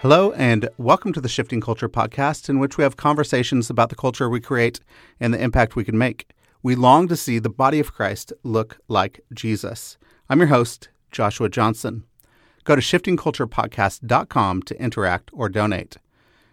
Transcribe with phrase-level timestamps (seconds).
[0.00, 3.94] Hello, and welcome to the Shifting Culture podcast, in which we have conversations about the
[3.94, 4.80] culture we create
[5.20, 6.32] and the impact we can make.
[6.62, 9.98] We long to see the body of Christ look like Jesus.
[10.30, 12.04] I'm your host, Joshua Johnson.
[12.64, 15.98] Go to shiftingculturepodcast.com to interact or donate.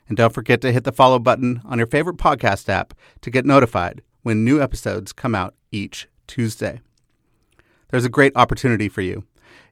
[0.09, 3.45] And don't forget to hit the follow button on your favorite podcast app to get
[3.45, 6.81] notified when new episodes come out each Tuesday.
[7.92, 9.23] There's a great opportunity for you.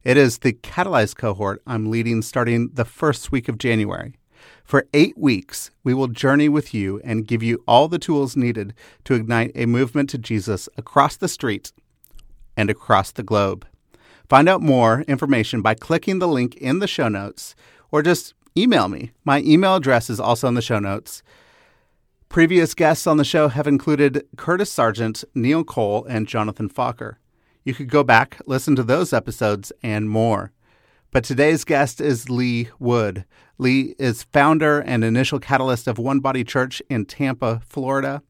[0.03, 4.15] It is the Catalyze cohort I'm leading starting the first week of January.
[4.63, 8.73] For eight weeks, we will journey with you and give you all the tools needed
[9.05, 11.71] to ignite a movement to Jesus across the street
[12.57, 13.65] and across the globe.
[14.27, 17.55] Find out more information by clicking the link in the show notes
[17.91, 19.11] or just email me.
[19.23, 21.21] My email address is also in the show notes.
[22.29, 27.15] Previous guests on the show have included Curtis Sergeant, Neil Cole, and Jonathan Fokker.
[27.65, 30.51] You could go back, listen to those episodes, and more.
[31.09, 33.25] But today's guest is Lee Wood.
[33.57, 38.21] Lee is founder and initial catalyst of One Body Church in Tampa, Florida,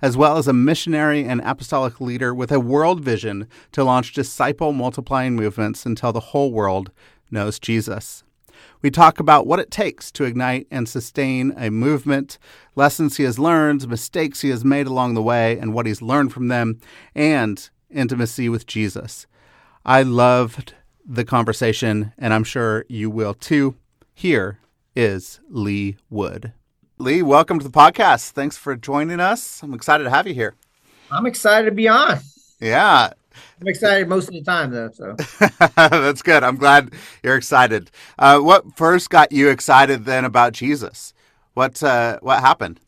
[0.00, 4.72] as well as a missionary and apostolic leader with a world vision to launch disciple
[4.72, 6.92] multiplying movements until the whole world
[7.32, 8.22] knows Jesus.
[8.80, 12.38] We talk about what it takes to ignite and sustain a movement,
[12.76, 16.32] lessons he has learned, mistakes he has made along the way, and what he's learned
[16.32, 16.78] from them,
[17.12, 19.26] and intimacy with Jesus.
[19.84, 20.74] I loved
[21.06, 23.76] the conversation, and I'm sure you will too.
[24.12, 24.58] Here
[24.96, 26.52] is Lee Wood.
[26.98, 28.30] Lee, welcome to the podcast.
[28.30, 29.62] Thanks for joining us.
[29.62, 30.54] I'm excited to have you here.
[31.10, 32.20] I'm excited to be on.
[32.60, 33.10] Yeah.
[33.60, 34.90] I'm excited most of the time, though.
[34.92, 35.16] So
[35.76, 36.42] that's good.
[36.42, 37.90] I'm glad you're excited.
[38.18, 41.12] Uh, what first got you excited then about Jesus?
[41.54, 42.80] What uh, what happened?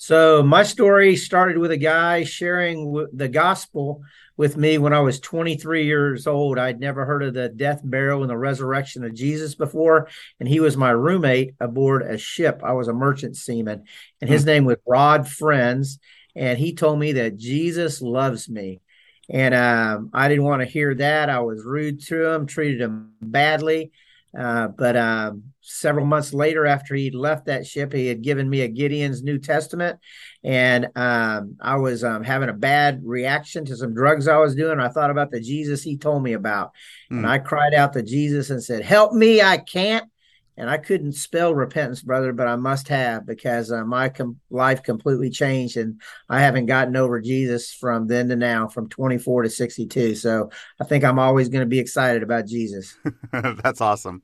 [0.00, 4.02] So my story started with a guy sharing the gospel
[4.36, 6.56] with me when I was 23 years old.
[6.56, 10.08] I'd never heard of the death, burial, and the resurrection of Jesus before,
[10.38, 12.60] and he was my roommate aboard a ship.
[12.62, 13.86] I was a merchant seaman,
[14.20, 14.50] and his mm-hmm.
[14.50, 15.98] name was Rod Friends,
[16.36, 18.80] and he told me that Jesus loves me.
[19.28, 21.28] And um, I didn't want to hear that.
[21.28, 23.90] I was rude to him, treated him badly.
[24.38, 28.62] Uh, but um, several months later, after he'd left that ship, he had given me
[28.62, 29.98] a Gideon's New Testament,
[30.42, 34.80] and um, I was um, having a bad reaction to some drugs I was doing.
[34.80, 36.72] I thought about the Jesus he told me about,
[37.10, 37.18] mm.
[37.18, 39.42] and I cried out to Jesus and said, "Help me!
[39.42, 40.10] I can't."
[40.58, 44.82] And I couldn't spell repentance, brother, but I must have because uh, my com- life
[44.82, 49.50] completely changed, and I haven't gotten over Jesus from then to now, from 24 to
[49.50, 50.16] 62.
[50.16, 52.98] So I think I'm always going to be excited about Jesus.
[53.32, 54.20] That's awesome.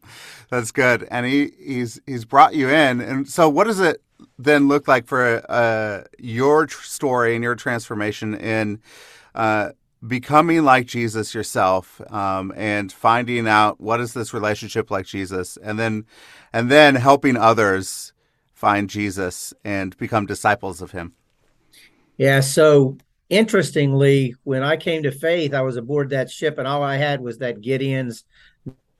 [0.50, 4.02] That's good, and he he's he's brought you in, and so what does it
[4.36, 8.82] then look like for uh, your story and your transformation in?
[9.36, 9.70] Uh,
[10.06, 15.78] becoming like Jesus yourself um, and finding out what is this relationship like Jesus, and
[15.78, 16.06] then
[16.52, 18.12] and then helping others
[18.52, 21.14] find Jesus and become disciples of Him.
[22.16, 22.40] Yeah.
[22.40, 22.98] So
[23.28, 27.20] interestingly, when I came to faith, I was aboard that ship, and all I had
[27.20, 28.24] was that Gideon's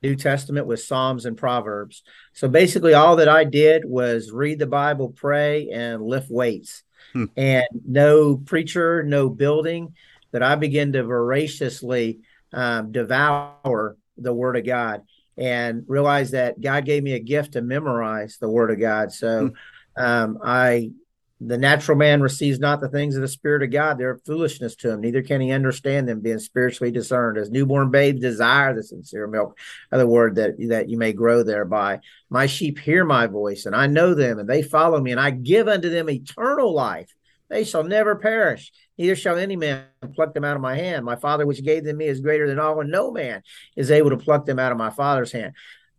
[0.01, 2.03] New Testament with Psalms and Proverbs.
[2.33, 6.83] So basically, all that I did was read the Bible, pray, and lift weights.
[7.13, 7.25] Hmm.
[7.37, 9.93] And no preacher, no building
[10.35, 12.19] that I begin to voraciously
[12.51, 15.03] um, devour the Word of God
[15.37, 19.13] and realize that God gave me a gift to memorize the Word of God.
[19.13, 20.03] So hmm.
[20.03, 20.91] um, I,
[21.39, 24.91] the natural man receives not the things of the Spirit of God; they're foolishness to
[24.91, 24.99] him.
[24.99, 27.37] Neither can he understand them, being spiritually discerned.
[27.37, 29.57] As newborn babes desire the sincere milk
[29.93, 32.01] of the Word that that you may grow thereby.
[32.29, 35.29] My sheep hear my voice, and I know them, and they follow me, and I
[35.29, 37.15] give unto them eternal life
[37.49, 41.05] they shall never perish, neither shall any man pluck them out of my hand.
[41.05, 43.41] My Father, which gave them me, is greater than all, and no man
[43.75, 45.53] is able to pluck them out of my Father's hand.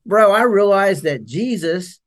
[0.04, 2.00] Bro, I realized that Jesus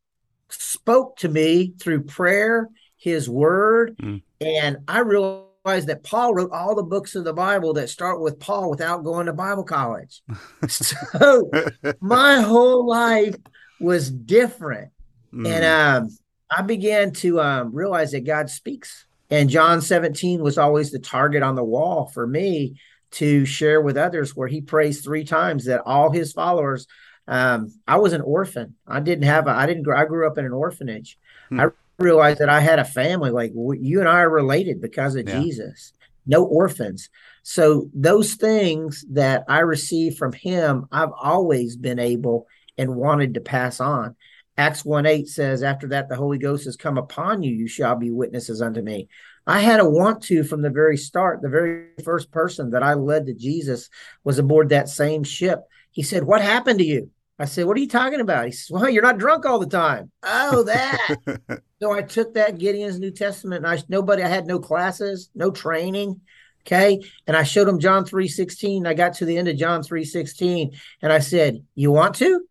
[0.50, 4.22] spoke to me through prayer, his word, mm.
[4.42, 8.40] and I realized that Paul wrote all the books of the Bible that start with
[8.40, 10.22] Paul without going to Bible college.
[10.68, 11.52] so
[12.00, 13.36] my whole life
[13.80, 14.92] was different.
[15.34, 15.48] Mm.
[15.48, 16.18] And um,
[16.50, 19.06] I began to um, realize that God speaks.
[19.30, 22.80] And John 17 was always the target on the wall for me
[23.12, 26.88] to share with others, where he prays three times that all his followers.
[27.28, 28.76] Um, I was an orphan.
[28.88, 29.52] I didn't have a.
[29.52, 29.88] I didn't.
[29.92, 31.18] I grew up in an orphanage.
[31.50, 31.60] Hmm.
[31.60, 31.68] I
[32.00, 33.30] realized that I had a family.
[33.30, 35.40] Like you and I are related because of yeah.
[35.40, 35.94] Jesus.
[36.26, 37.10] No orphans.
[37.44, 42.48] So those things that I received from him, I've always been able
[42.78, 44.16] and wanted to pass on.
[44.60, 47.96] Acts 1 8 says, After that, the Holy Ghost has come upon you, you shall
[47.96, 49.08] be witnesses unto me.
[49.48, 51.42] I had a want to from the very start.
[51.42, 53.90] The very first person that I led to Jesus
[54.26, 55.62] was aboard that same ship.
[55.92, 57.10] He said, What happened to you?
[57.40, 58.48] I said, What are you talking about?
[58.48, 60.12] He says, Well, you're not drunk all the time.
[60.24, 61.62] Oh, that.
[61.82, 65.52] so I took that Gideon's New Testament and I nobody, I had no classes, no
[65.52, 66.20] training.
[66.68, 67.00] Okay.
[67.28, 68.86] And I showed him John 3.16.
[68.86, 72.42] I got to the end of John 3.16 and I said, You want to?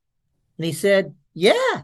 [0.56, 1.82] And he said, Yeah.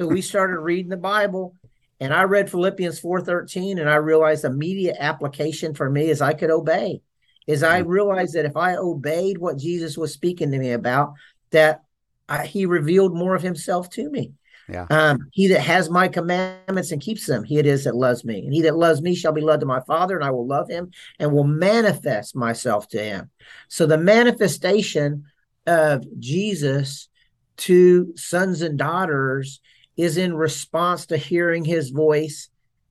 [0.00, 1.54] So we started reading the Bible
[2.00, 6.50] and I read Philippians 4:13 and I realized immediate application for me is I could
[6.50, 7.02] obey.
[7.46, 7.90] Is I mm-hmm.
[7.90, 11.12] realized that if I obeyed what Jesus was speaking to me about,
[11.50, 11.82] that
[12.30, 14.32] I, he revealed more of himself to me.
[14.70, 14.86] Yeah.
[14.88, 18.42] Um, he that has my commandments and keeps them, he it is that loves me.
[18.46, 20.70] And he that loves me shall be loved to my Father, and I will love
[20.70, 23.30] him and will manifest myself to him.
[23.68, 25.24] So the manifestation
[25.66, 27.10] of Jesus
[27.58, 29.60] to sons and daughters
[29.96, 32.48] is in response to hearing his voice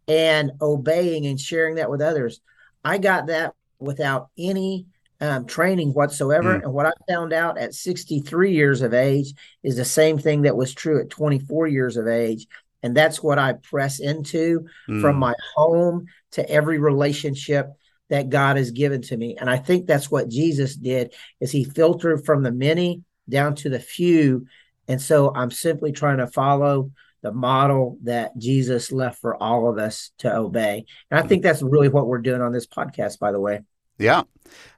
[0.07, 2.41] and obeying and sharing that with others.
[2.83, 4.87] I got that without any
[5.21, 6.55] um, training whatsoever.
[6.55, 6.63] Mm.
[6.63, 10.55] And what I found out at 63 years of age is the same thing that
[10.55, 12.47] was true at 24 years of age.
[12.81, 15.01] And that's what I press into mm.
[15.01, 17.67] from my home to every relationship
[18.09, 19.35] that God has given to me.
[19.39, 23.69] And I think that's what Jesus did is he filtered from the many down to
[23.69, 24.47] the few
[24.89, 26.91] and so I'm simply trying to follow
[27.21, 30.85] the model that Jesus left for all of us to obey.
[31.11, 33.61] And I think that's really what we're doing on this podcast, by the way.
[33.97, 34.23] Yeah.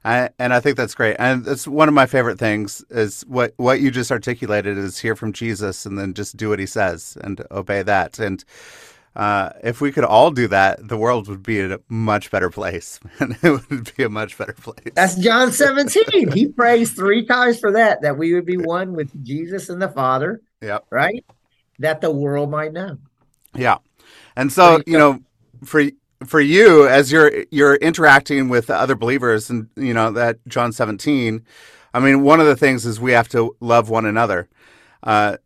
[0.04, 1.16] I, and I think that's great.
[1.18, 5.14] And that's one of my favorite things is what, what you just articulated is hear
[5.14, 8.18] from Jesus and then just do what he says and obey that.
[8.18, 8.44] And
[9.14, 12.98] uh, if we could all do that, the world would be a much better place.
[13.18, 14.92] and it would be a much better place.
[14.94, 16.32] That's John 17.
[16.32, 19.88] he prays three times for that, that we would be one with Jesus and the
[19.88, 20.40] Father.
[20.62, 20.86] Yep.
[20.90, 21.24] Right?
[21.78, 22.98] That the world might know.
[23.54, 23.78] Yeah.
[24.36, 25.20] And so, you know,
[25.64, 25.84] for
[26.26, 31.44] for you as you're you're interacting with other believers and you know that John 17,
[31.92, 34.48] I mean, one of the things is we have to love one another.
[35.02, 35.36] Uh,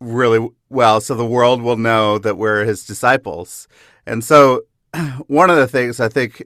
[0.00, 3.68] really well so the world will know that we're his disciples.
[4.06, 4.62] And so
[5.26, 6.42] one of the things I think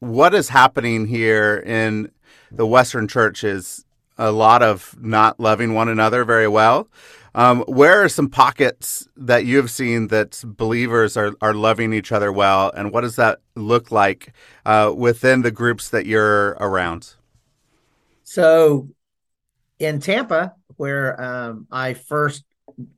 [0.00, 2.10] what is happening here in
[2.50, 3.84] the Western church is
[4.18, 6.88] a lot of not loving one another very well.
[7.34, 12.10] Um, where are some pockets that you have seen that believers are, are loving each
[12.10, 14.32] other well, and what does that look like
[14.66, 17.14] uh, within the groups that you're around?
[18.24, 18.88] So,
[19.78, 22.44] in Tampa, where um, I first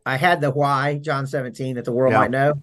[0.05, 2.21] I had the why, John 17, that the world yeah.
[2.21, 2.63] might know.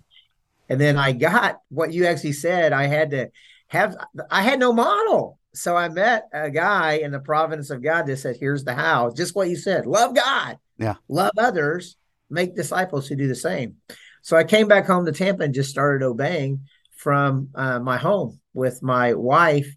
[0.69, 2.73] And then I got what you actually said.
[2.73, 3.29] I had to
[3.67, 3.95] have,
[4.29, 5.39] I had no model.
[5.53, 9.11] So I met a guy in the providence of God that said, here's the how,
[9.11, 11.97] just what you said love God, yeah, love others,
[12.29, 13.77] make disciples who do the same.
[14.21, 18.39] So I came back home to Tampa and just started obeying from uh, my home
[18.53, 19.67] with my wife.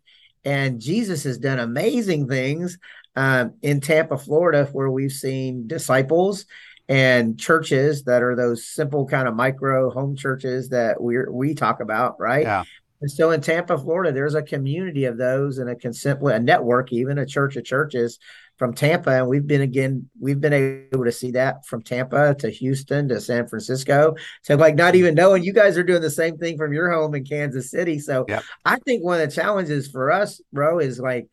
[0.44, 2.78] And Jesus has done amazing things
[3.16, 6.46] um, in Tampa, Florida, where we've seen disciples
[6.92, 11.80] and churches that are those simple kind of micro home churches that we we talk
[11.80, 12.42] about, right?
[12.42, 12.64] Yeah.
[13.00, 16.92] And so in Tampa, Florida, there's a community of those and a consent a network,
[16.92, 18.18] even a church of churches
[18.58, 19.10] from Tampa.
[19.10, 23.22] And we've been again, we've been able to see that from Tampa to Houston to
[23.22, 24.14] San Francisco.
[24.42, 27.14] So like not even knowing you guys are doing the same thing from your home
[27.14, 28.00] in Kansas City.
[28.00, 28.44] So yep.
[28.66, 31.26] I think one of the challenges for us, bro, is like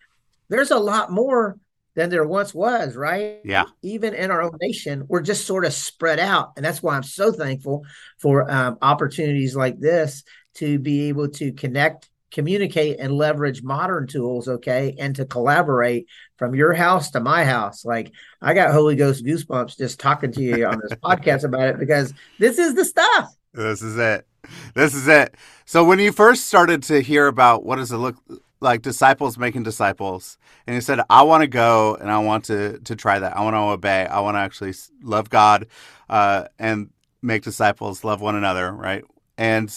[0.47, 1.57] there's a lot more
[1.99, 3.41] than there once was, right?
[3.43, 3.65] Yeah.
[3.81, 6.53] Even in our own nation, we're just sort of spread out.
[6.55, 7.83] And that's why I'm so thankful
[8.19, 10.23] for um, opportunities like this
[10.55, 16.55] to be able to connect, communicate, and leverage modern tools, okay, and to collaborate from
[16.55, 17.83] your house to my house.
[17.83, 21.79] Like, I got Holy Ghost goosebumps just talking to you on this podcast about it
[21.79, 23.35] because this is the stuff.
[23.53, 24.25] This is it.
[24.73, 25.35] This is it.
[25.65, 28.15] So when you first started to hear about what does it look
[28.61, 30.37] like disciples making disciples
[30.67, 33.41] and he said i want to go and i want to to try that i
[33.41, 35.65] want to obey i want to actually love god
[36.09, 36.89] uh, and
[37.21, 39.03] make disciples, love one another, right?
[39.37, 39.73] And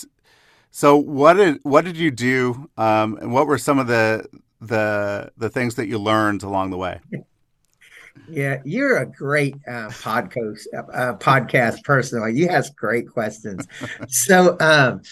[0.71, 4.27] so, what did what did you do, um, and what were some of the
[4.61, 7.01] the the things that you learned along the way?
[8.29, 12.21] Yeah, you're a great uh, podcast uh, podcast person.
[12.21, 13.67] Like you ask great questions.
[14.09, 15.03] so, um,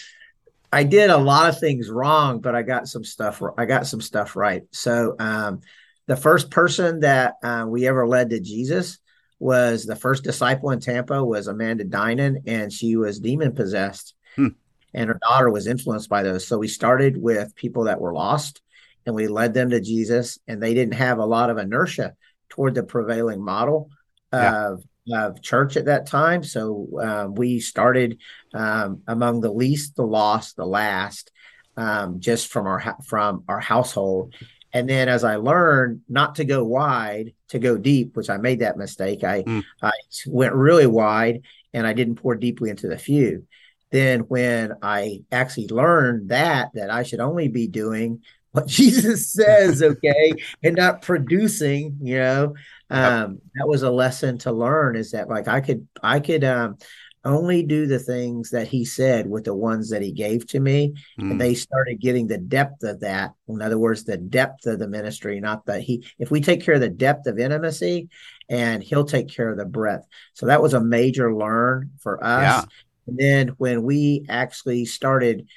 [0.71, 3.41] I did a lot of things wrong, but I got some stuff.
[3.57, 4.63] I got some stuff right.
[4.71, 5.61] So, um,
[6.07, 8.99] the first person that uh, we ever led to Jesus
[9.39, 14.49] was the first disciple in Tampa was Amanda Dinan, and she was demon possessed, hmm.
[14.93, 16.45] and her daughter was influenced by those.
[16.45, 18.61] So we started with people that were lost,
[19.05, 22.15] and we led them to Jesus, and they didn't have a lot of inertia
[22.49, 23.89] toward the prevailing model
[24.33, 24.67] yeah.
[24.67, 26.43] of of church at that time.
[26.43, 28.19] So um, we started
[28.53, 31.31] um, among the least, the lost, the last,
[31.77, 34.33] um, just from our from our household.
[34.73, 38.59] And then as I learned not to go wide, to go deep, which I made
[38.59, 39.23] that mistake.
[39.23, 39.63] I mm.
[39.81, 39.91] I
[40.27, 41.41] went really wide
[41.73, 43.45] and I didn't pour deeply into the few.
[43.91, 49.81] Then when I actually learned that that I should only be doing what Jesus says,
[49.81, 52.55] okay, and not producing, you know,
[52.91, 53.39] um, yep.
[53.55, 56.77] that was a lesson to learn is that like I could I could um
[57.23, 60.93] only do the things that he said with the ones that he gave to me
[61.19, 61.31] mm.
[61.31, 64.87] and they started getting the depth of that in other words the depth of the
[64.87, 68.09] ministry not that he if we take care of the depth of intimacy
[68.49, 72.41] and he'll take care of the breadth so that was a major learn for us
[72.41, 72.63] yeah.
[73.05, 75.47] and then when we actually started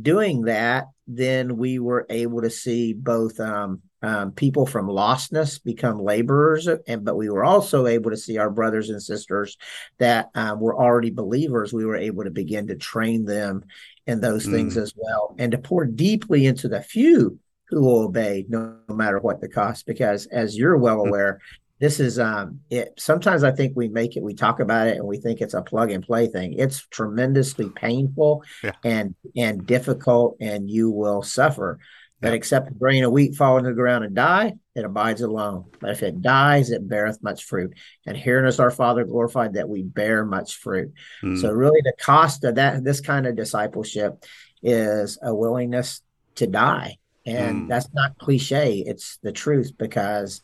[0.00, 5.98] doing that then we were able to see both um, um, people from lostness become
[5.98, 9.56] laborers, and but we were also able to see our brothers and sisters
[9.96, 11.72] that um, were already believers.
[11.72, 13.64] We were able to begin to train them
[14.06, 14.52] in those mm.
[14.52, 17.38] things as well, and to pour deeply into the few
[17.70, 19.86] who will obey, no, no matter what the cost.
[19.86, 21.08] Because as you're well mm.
[21.08, 21.40] aware,
[21.80, 25.06] this is um it sometimes i think we make it we talk about it and
[25.06, 28.70] we think it's a plug and play thing it's tremendously painful yeah.
[28.84, 31.78] and and difficult and you will suffer
[32.24, 35.66] that except a grain of wheat fall into the ground and die, it abides alone.
[35.78, 37.74] But if it dies, it beareth much fruit.
[38.06, 40.94] And herein is our Father glorified that we bear much fruit.
[41.22, 41.38] Mm.
[41.38, 44.24] So really the cost of that this kind of discipleship
[44.62, 46.00] is a willingness
[46.36, 46.96] to die.
[47.26, 47.68] And mm.
[47.68, 48.82] that's not cliche.
[48.86, 50.40] It's the truth because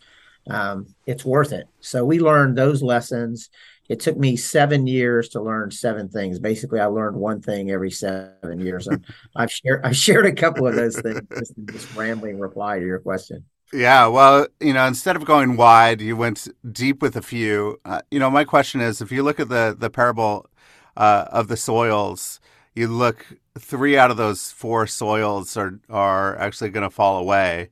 [0.49, 1.67] um, it's worth it.
[1.81, 3.49] So we learned those lessons
[3.91, 6.39] it took me seven years to learn seven things.
[6.39, 9.05] Basically, I learned one thing every seven years, and
[9.37, 11.21] I've shared I've shared a couple of those things.
[11.37, 13.45] Just in this rambling reply to your question.
[13.73, 17.81] Yeah, well, you know, instead of going wide, you went deep with a few.
[17.85, 20.49] Uh, you know, my question is, if you look at the the parable
[20.97, 22.39] uh, of the soils,
[22.77, 23.27] you look
[23.59, 27.71] three out of those four soils are are actually going to fall away,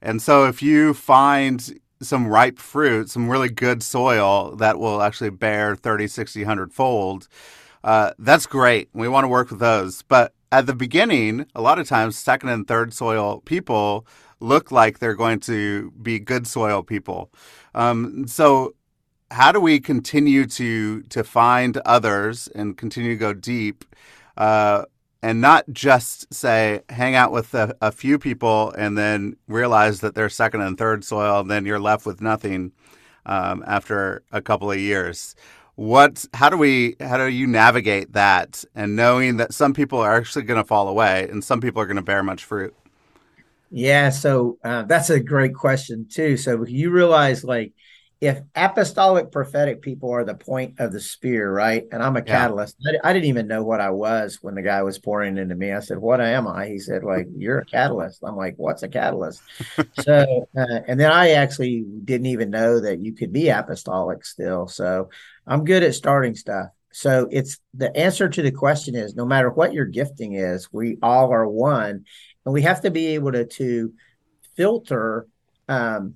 [0.00, 5.30] and so if you find some ripe fruit, some really good soil that will actually
[5.30, 7.28] bear 30, 60, 100 fold,
[7.84, 8.88] uh, that's great.
[8.92, 10.02] We want to work with those.
[10.02, 14.06] But at the beginning, a lot of times, second and third soil people
[14.40, 17.30] look like they're going to be good soil people.
[17.74, 18.74] Um, so,
[19.30, 23.84] how do we continue to to find others and continue to go deep?
[24.36, 24.84] Uh,
[25.22, 30.14] and not just say hang out with a, a, few people and then realize that
[30.14, 32.72] they're second and third soil and then you're left with nothing
[33.26, 35.34] um, after a couple of years.
[35.74, 40.16] What how do we how do you navigate that and knowing that some people are
[40.16, 42.74] actually going to fall away and some people are going to bear much fruit?
[43.70, 46.36] Yeah so uh, that's a great question too.
[46.36, 47.72] So you realize like
[48.20, 51.84] if apostolic prophetic people are the point of the spear, right?
[51.92, 52.76] And I'm a catalyst.
[52.80, 52.98] Yeah.
[53.04, 55.72] I, I, didn't even know what I was when the guy was pouring into me.
[55.72, 58.88] I said, "What am I?" He said, "Like you're a catalyst." I'm like, "What's a
[58.88, 59.40] catalyst?"
[60.00, 64.66] so, uh, and then I actually didn't even know that you could be apostolic still.
[64.66, 65.10] So,
[65.46, 66.70] I'm good at starting stuff.
[66.90, 70.98] So, it's the answer to the question is no matter what your gifting is, we
[71.02, 72.04] all are one,
[72.44, 73.92] and we have to be able to to
[74.56, 75.28] filter
[75.68, 76.14] um,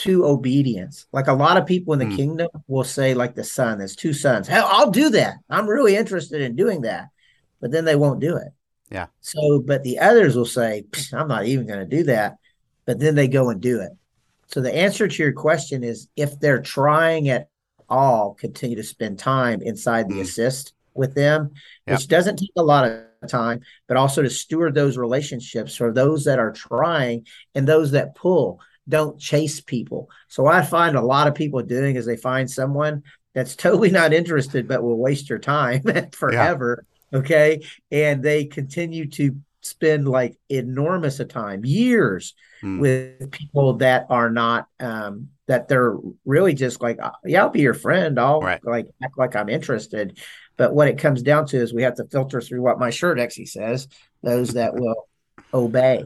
[0.00, 1.06] to obedience.
[1.12, 2.16] Like a lot of people in the mm.
[2.16, 4.48] kingdom will say, like the son, there's two sons.
[4.48, 5.34] Hell, I'll do that.
[5.50, 7.08] I'm really interested in doing that.
[7.60, 8.48] But then they won't do it.
[8.90, 9.06] Yeah.
[9.20, 12.38] So, but the others will say, I'm not even going to do that.
[12.86, 13.92] But then they go and do it.
[14.46, 17.50] So the answer to your question is if they're trying at
[17.88, 20.22] all, continue to spend time inside the mm.
[20.22, 21.50] assist with them,
[21.86, 21.98] yep.
[21.98, 26.24] which doesn't take a lot of time, but also to steward those relationships for those
[26.24, 30.10] that are trying and those that pull don't chase people.
[30.28, 33.02] So I find a lot of people doing is they find someone
[33.34, 35.82] that's totally not interested but will waste your time
[36.12, 36.84] forever.
[37.12, 37.18] Yeah.
[37.18, 37.62] Okay.
[37.90, 42.78] And they continue to spend like enormous of time, years hmm.
[42.78, 47.60] with people that are not um that they're really just like uh, yeah, I'll be
[47.60, 48.18] your friend.
[48.18, 48.64] I'll right.
[48.64, 50.18] like act like I'm interested.
[50.56, 53.18] But what it comes down to is we have to filter through what my shirt
[53.18, 53.88] actually says
[54.22, 55.08] those that will
[55.54, 56.04] obey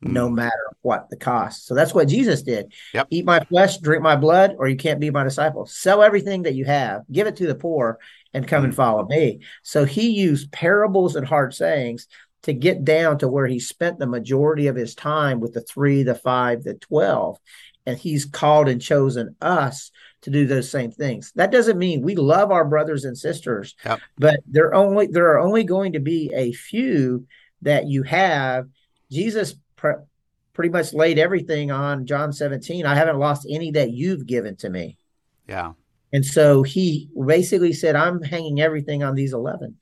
[0.00, 0.36] no hmm.
[0.36, 1.66] matter what the cost.
[1.66, 2.72] So that's what Jesus did.
[2.94, 3.08] Yep.
[3.10, 5.66] Eat my flesh, drink my blood, or you can't be my disciple.
[5.66, 7.98] Sell everything that you have, give it to the poor,
[8.32, 8.76] and come and hmm.
[8.76, 9.40] follow me.
[9.62, 12.06] So he used parables and hard sayings
[12.42, 16.02] to get down to where he spent the majority of his time with the three,
[16.02, 17.38] the five, the 12.
[17.86, 19.90] And he's called and chosen us
[20.22, 21.32] to do those same things.
[21.36, 24.00] That doesn't mean we love our brothers and sisters, Yep.
[24.18, 27.26] but there only there are only going to be a few
[27.62, 28.66] that you have.
[29.10, 30.04] Jesus pr-
[30.52, 32.84] pretty much laid everything on John 17.
[32.84, 34.98] I haven't lost any that you've given to me.
[35.46, 35.72] Yeah.
[36.12, 39.76] And so he basically said, I'm hanging everything on these 11.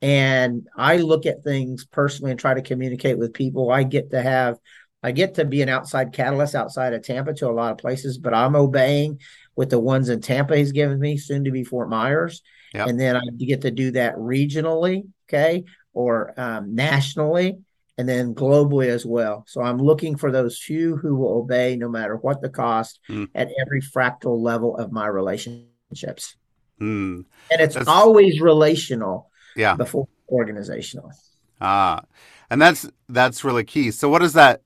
[0.00, 3.70] And I look at things personally and try to communicate with people.
[3.70, 4.58] I get to have,
[5.02, 8.18] I get to be an outside catalyst outside of Tampa to a lot of places,
[8.18, 9.20] but I'm obeying
[9.56, 12.42] with the ones in Tampa he's given me, soon to be Fort Myers.
[12.74, 12.88] Yep.
[12.88, 17.58] And then I get to do that regionally, okay, or um, nationally,
[17.98, 19.44] and then globally as well.
[19.46, 23.28] So I'm looking for those few who will obey no matter what the cost Mm.
[23.34, 26.36] at every fractal level of my relationships.
[26.80, 27.24] Mm.
[27.50, 29.76] And it's That's- always relational Yeah.
[29.76, 31.12] before organizational.
[31.60, 32.02] Ah,
[32.50, 33.90] and that's that's really key.
[33.92, 34.62] So, what does that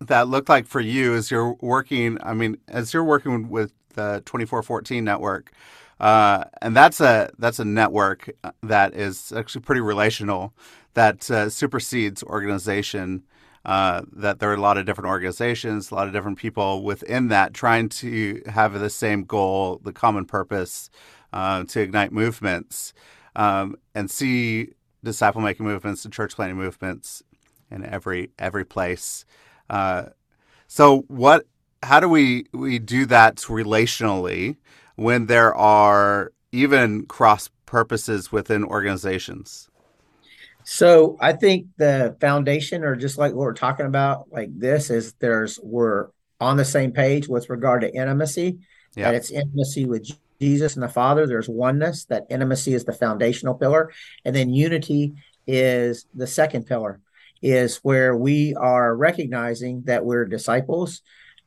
[0.00, 2.16] that look like for you as you're working?
[2.22, 5.52] I mean, as you're working with the twenty four fourteen network,
[6.00, 8.30] uh, and that's a that's a network
[8.62, 10.54] that is actually pretty relational.
[10.98, 13.22] That uh, supersedes organization.
[13.64, 17.28] Uh, that there are a lot of different organizations, a lot of different people within
[17.28, 20.90] that trying to have the same goal, the common purpose,
[21.32, 22.94] uh, to ignite movements
[23.36, 24.68] um, and see
[25.04, 27.22] disciple making movements and church planting movements
[27.70, 29.24] in every every place.
[29.68, 30.04] Uh,
[30.66, 31.46] so what?
[31.82, 34.56] How do we we do that relationally
[34.96, 39.68] when there are even cross purposes within organizations?
[40.70, 45.14] So I think the foundation, or just like what we're talking about, like this, is
[45.14, 46.08] there's we're
[46.40, 48.58] on the same page with regard to intimacy.
[48.94, 49.04] Yeah.
[49.04, 51.26] That it's intimacy with Jesus and the Father.
[51.26, 52.04] There's oneness.
[52.04, 53.90] That intimacy is the foundational pillar,
[54.26, 55.14] and then unity
[55.46, 57.00] is the second pillar.
[57.40, 61.00] Is where we are recognizing that we're disciples,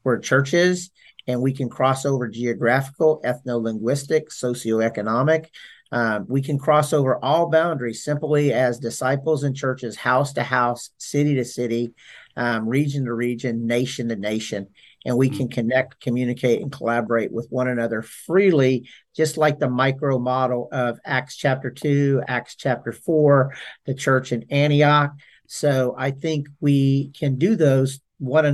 [0.04, 0.90] we're churches,
[1.28, 5.46] and we can cross over geographical, ethno linguistic, socioeconomic.
[5.92, 10.92] Um, we can cross over all boundaries simply as disciples and churches, house to house,
[10.98, 11.94] city to city,
[12.38, 14.68] um, region to region, nation to nation.
[15.06, 20.20] And we can connect, communicate, and collaborate with one another freely, just like the micro
[20.20, 23.54] model of Acts chapter 2, Acts chapter 4,
[23.86, 25.12] the church in Antioch.
[25.48, 28.46] So I think we can do those one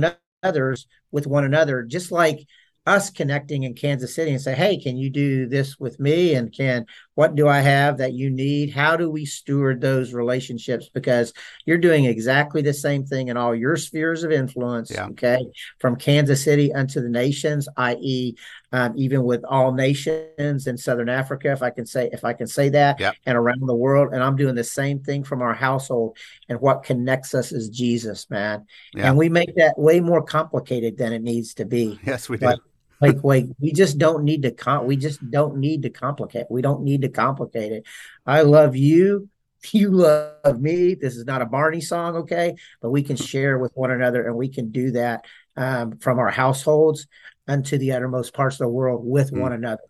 [0.42, 2.46] another's with one another, just like
[2.88, 6.34] us connecting in Kansas City and say, Hey, can you do this with me?
[6.34, 6.86] And can
[7.18, 8.70] what do I have that you need?
[8.70, 10.88] How do we steward those relationships?
[10.88, 11.32] Because
[11.66, 14.88] you're doing exactly the same thing in all your spheres of influence.
[14.92, 15.06] Yeah.
[15.06, 15.44] Okay.
[15.80, 18.36] From Kansas City unto the nations, i.e.,
[18.70, 22.46] um, even with all nations in Southern Africa, if I can say, if I can
[22.46, 23.14] say that, Yep.
[23.26, 24.14] and around the world.
[24.14, 26.16] And I'm doing the same thing from our household.
[26.48, 28.66] And what connects us is Jesus, man.
[28.94, 29.08] Yeah.
[29.08, 32.46] And we make that way more complicated than it needs to be Yes, we do.
[32.46, 32.60] But-
[33.00, 36.62] like like we just don't need to com- we just don't need to complicate we
[36.62, 37.84] don't need to complicate it
[38.26, 39.28] i love you
[39.72, 43.72] you love me this is not a barney song okay but we can share with
[43.74, 45.24] one another and we can do that
[45.56, 47.06] um, from our households
[47.48, 49.40] unto the uttermost parts of the world with Mm.
[49.40, 49.82] one another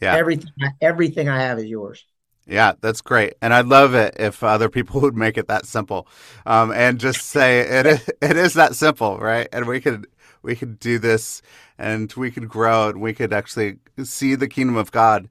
[0.00, 0.18] Yeah.
[0.18, 2.04] everything everything i have is yours
[2.46, 6.08] Yeah, that's great, and I'd love it if other people would make it that simple,
[6.46, 9.48] um, and just say it is, it is that simple, right?
[9.52, 10.06] And we could
[10.42, 11.42] we could do this,
[11.80, 15.28] and we could grow, and we could actually see the kingdom of God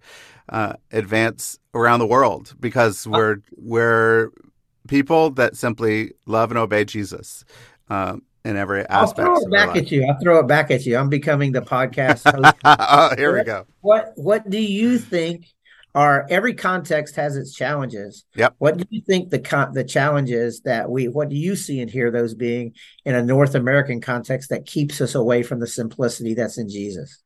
[0.49, 4.31] uh, advance around the world because we're we're
[4.88, 7.45] people that simply love and obey Jesus
[7.89, 9.27] um, in every aspect.
[9.27, 10.05] i'll throw it back at you.
[10.05, 10.97] I'll throw it back at you.
[10.97, 12.55] I'm becoming the podcast host.
[12.65, 13.65] Oh, here we go.
[13.81, 15.45] what what do you think
[15.95, 18.56] are every context has its challenges Yep.
[18.60, 21.89] what do you think the con- the challenges that we what do you see and
[21.89, 22.73] hear those being
[23.06, 27.23] in a north american context that keeps us away from the simplicity that's in jesus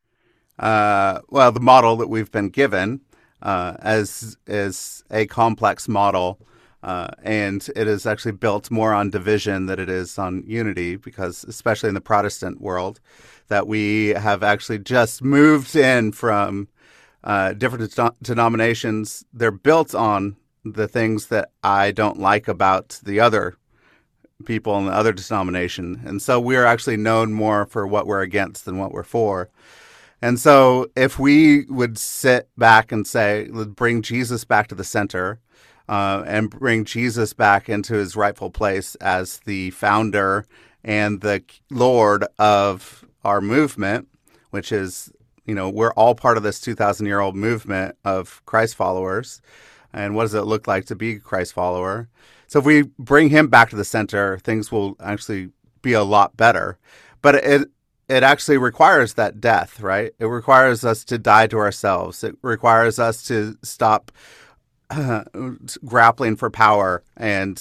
[0.58, 3.00] Uh, well, the model that we've been given
[3.42, 6.38] uh, as is a complex model,
[6.84, 11.44] uh, and it is actually built more on division than it is on unity, because
[11.44, 13.00] especially in the Protestant world,
[13.48, 16.68] that we have actually just moved in from
[17.24, 19.24] uh, different denom- denominations.
[19.32, 23.56] They're built on the things that I don't like about the other
[24.44, 28.64] people in the other denomination, and so we're actually known more for what we're against
[28.64, 29.50] than what we're for.
[30.22, 35.38] And so, if we would sit back and say, bring Jesus back to the center
[35.88, 40.46] uh, and bring Jesus back into his rightful place as the founder
[40.82, 44.08] and the Lord of our movement,
[44.50, 45.12] which is,
[45.46, 49.40] you know, we're all part of this 2,000 year old movement of Christ followers.
[49.92, 52.08] And what does it look like to be a Christ follower?
[52.46, 55.50] So if we bring him back to the center, things will actually
[55.82, 56.78] be a lot better.
[57.22, 57.68] But it
[58.08, 60.12] it actually requires that death, right?
[60.18, 62.22] It requires us to die to ourselves.
[62.22, 64.12] It requires us to stop
[64.90, 65.24] uh,
[65.84, 67.60] grappling for power and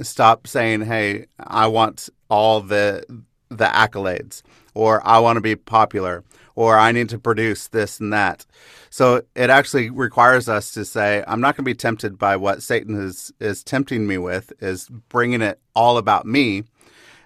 [0.00, 3.04] stop saying, "Hey, I want all the
[3.48, 4.42] the accolades,"
[4.74, 8.46] or "I want to be popular," or "I need to produce this and that."
[8.90, 12.62] So it actually requires us to say, "I'm not going to be tempted by what
[12.62, 16.64] Satan is is tempting me with, is bringing it all about me."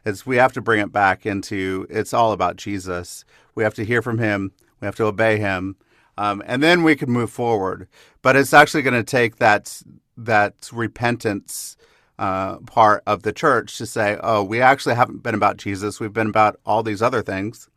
[0.04, 3.24] It's we have to bring it back into it's all about Jesus.
[3.54, 4.52] We have to hear from Him.
[4.80, 5.76] We have to obey Him.
[6.18, 7.88] Um, and then we can move forward.
[8.22, 9.82] But it's actually going to take that
[10.16, 11.76] that repentance
[12.18, 16.00] uh, part of the church to say, oh, we actually haven't been about Jesus.
[16.00, 17.68] We've been about all these other things.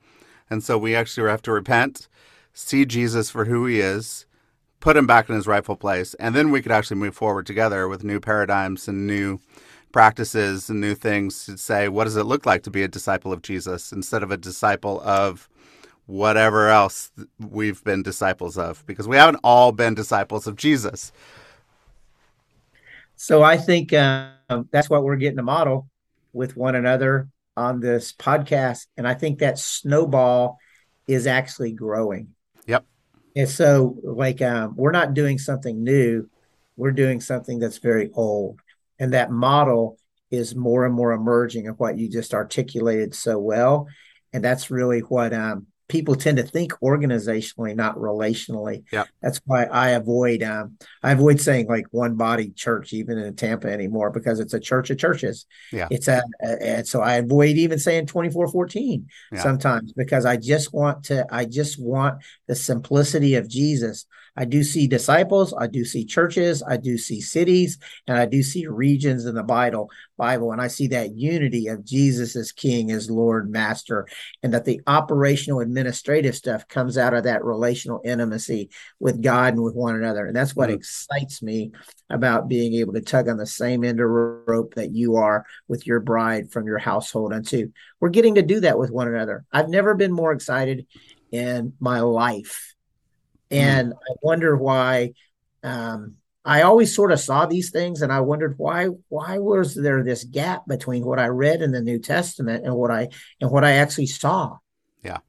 [0.50, 2.08] And so we actually have to repent,
[2.54, 4.26] see Jesus for who he is,
[4.80, 7.88] put him back in his rightful place, and then we could actually move forward together
[7.88, 9.40] with new paradigms and new
[9.92, 13.34] practices and new things to say, what does it look like to be a disciple
[13.34, 15.50] of Jesus instead of a disciple of
[16.06, 18.86] whatever else we've been disciples of?
[18.86, 21.12] Because we haven't all been disciples of Jesus.
[23.16, 24.30] So I think uh,
[24.72, 25.90] that's what we're getting to model
[26.34, 28.88] with one another on this podcast.
[28.98, 30.58] And I think that snowball
[31.08, 32.30] is actually growing.
[32.68, 32.86] Yep.
[33.36, 36.30] And so, like, um, we're not doing something new,
[36.78, 38.60] we're doing something that's very old.
[39.00, 39.98] And that model
[40.32, 43.88] is more and more emerging of what you just articulated so well.
[44.34, 48.84] And that's really what um, people tend to think organizationally, not relationally.
[48.92, 49.06] Yeah.
[49.22, 53.68] That's why I avoid um, I avoid saying like one body church even in Tampa
[53.68, 55.46] anymore because it's a church of churches.
[55.74, 55.88] Yeah.
[55.92, 59.40] It's a, a and so I avoid even saying 2414 yeah.
[59.42, 64.06] sometimes because I just want to I just want the simplicity of Jesus.
[64.36, 68.44] I do see disciples, I do see churches, I do see cities, and I do
[68.44, 69.90] see regions in the Bible.
[70.18, 74.06] Bible, and I see that unity of Jesus as King, as Lord, Master,
[74.44, 79.64] and that the operational administrative stuff comes out of that relational intimacy with God and
[79.64, 80.26] with one another.
[80.26, 80.76] And that's what mm-hmm.
[80.76, 81.72] excites me
[82.10, 85.88] about being able to tug on the same end of rope that you are with
[85.88, 87.72] your bride from your household unto.
[88.00, 89.46] We're getting to do that with one another.
[89.52, 90.86] I've never been more excited
[91.32, 92.76] in my life.
[93.52, 93.96] And mm.
[93.96, 95.14] I wonder why
[95.64, 100.04] um, I always sort of saw these things and I wondered why why was there
[100.04, 103.10] this gap between what I read in the New Testament and what I
[103.42, 104.58] and what I actually saw.
[105.04, 105.20] Yeah.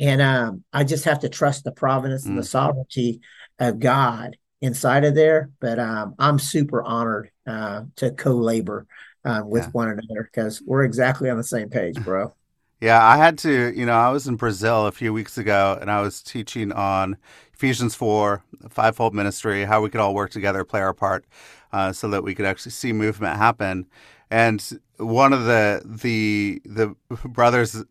[0.00, 2.30] And um, I just have to trust the providence mm.
[2.30, 2.46] and the mm.
[2.48, 3.20] sovereignty
[3.58, 5.50] of God inside of there.
[5.60, 8.86] But um, I'm super honored uh, to co-labor
[9.24, 9.70] uh, with yeah.
[9.70, 12.34] one another because we're exactly on the same page, bro.
[12.82, 15.88] Yeah, I had to, you know, I was in Brazil a few weeks ago and
[15.88, 17.16] I was teaching on
[17.62, 21.24] Ephesians 4, fivefold ministry, how we could all work together, play our part,
[21.72, 23.86] uh, so that we could actually see movement happen.
[24.32, 27.84] And one of the the the brothers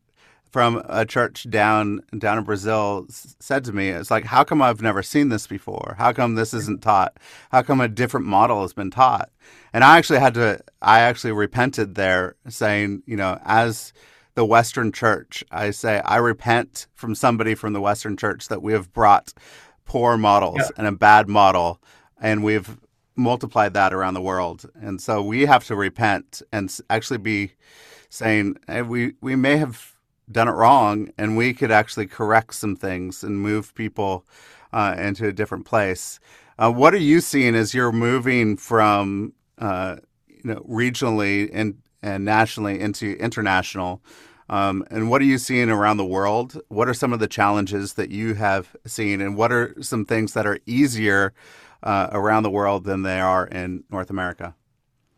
[0.51, 4.81] from a church down down in Brazil said to me, "It's like, how come I've
[4.81, 5.95] never seen this before?
[5.97, 7.15] How come this isn't taught?
[7.53, 9.29] How come a different model has been taught?"
[9.71, 13.93] And I actually had to, I actually repented there, saying, you know, as
[14.33, 15.43] the Western church.
[15.51, 19.33] I say, I repent from somebody from the Western church that we have brought
[19.85, 20.69] poor models yeah.
[20.77, 21.81] and a bad model,
[22.19, 22.77] and we've
[23.15, 24.69] multiplied that around the world.
[24.75, 27.53] And so we have to repent and actually be
[28.09, 29.95] saying, hey, we, we may have
[30.31, 34.25] done it wrong, and we could actually correct some things and move people
[34.71, 36.19] uh, into a different place.
[36.57, 42.25] Uh, what are you seeing as you're moving from uh, you know regionally and and
[42.25, 44.01] nationally into international.
[44.49, 46.59] Um, and what are you seeing around the world?
[46.67, 50.33] What are some of the challenges that you have seen, and what are some things
[50.33, 51.33] that are easier
[51.83, 54.53] uh, around the world than they are in North America?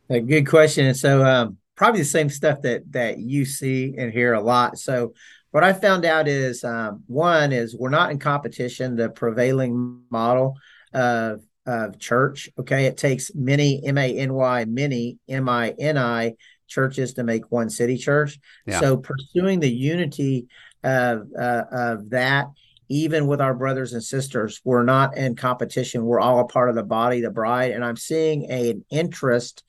[0.09, 0.93] A good question.
[0.93, 4.77] So, um, probably the same stuff that that you see and hear a lot.
[4.77, 5.13] So,
[5.49, 8.95] what I found out is um, one is we're not in competition.
[8.95, 10.57] The prevailing model
[10.93, 12.49] of of church.
[12.59, 16.33] Okay, it takes many M A N Y many M I N I
[16.73, 18.39] churches to make one city church.
[18.65, 18.79] Yeah.
[18.79, 20.47] So pursuing the unity
[20.83, 22.47] of uh, of that,
[22.89, 26.05] even with our brothers and sisters, we're not in competition.
[26.05, 29.63] We're all a part of the body, the bride, and I'm seeing a, an interest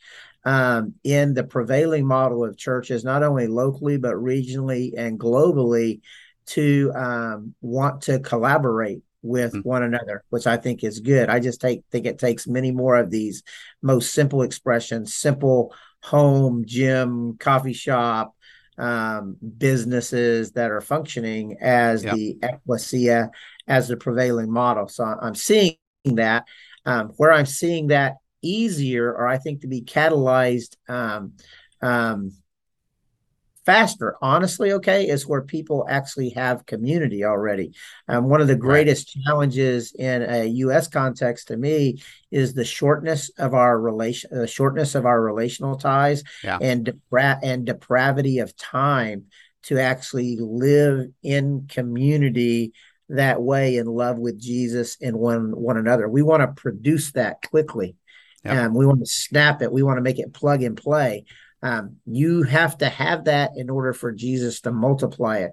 [0.45, 6.01] um, in the prevailing model of churches, not only locally but regionally and globally,
[6.47, 9.69] to um, want to collaborate with mm-hmm.
[9.69, 11.31] one another, which I think is good.
[11.31, 13.43] I just take think it takes many more of these
[13.83, 18.37] most simple expressions, simple home, gym, coffee shop,
[18.77, 22.15] um, businesses that are functioning as yep.
[22.15, 23.31] the ecclesia,
[23.67, 24.87] as the prevailing model.
[24.87, 26.45] So I'm seeing that.
[26.87, 31.33] Um, where I'm seeing that easier, or I think to be catalyzed um,
[31.81, 32.33] um,
[33.65, 37.73] faster, honestly, okay, is where people actually have community already.
[38.09, 39.25] Um, one of the greatest right.
[39.25, 40.89] challenges in a U.S.
[40.89, 46.23] context to me is the shortness of our relation, the shortness of our relational ties,
[46.43, 46.59] yeah.
[46.61, 49.25] and depra- and depravity of time
[49.65, 52.73] to actually live in community
[53.09, 56.09] that way in love with Jesus and one one another.
[56.09, 57.97] We want to produce that quickly.
[58.45, 58.57] Yep.
[58.57, 59.73] Um, we want to snap it.
[59.73, 61.25] We want to make it plug and play.
[61.65, 65.53] Um, you have to have that in order for Jesus to multiply it.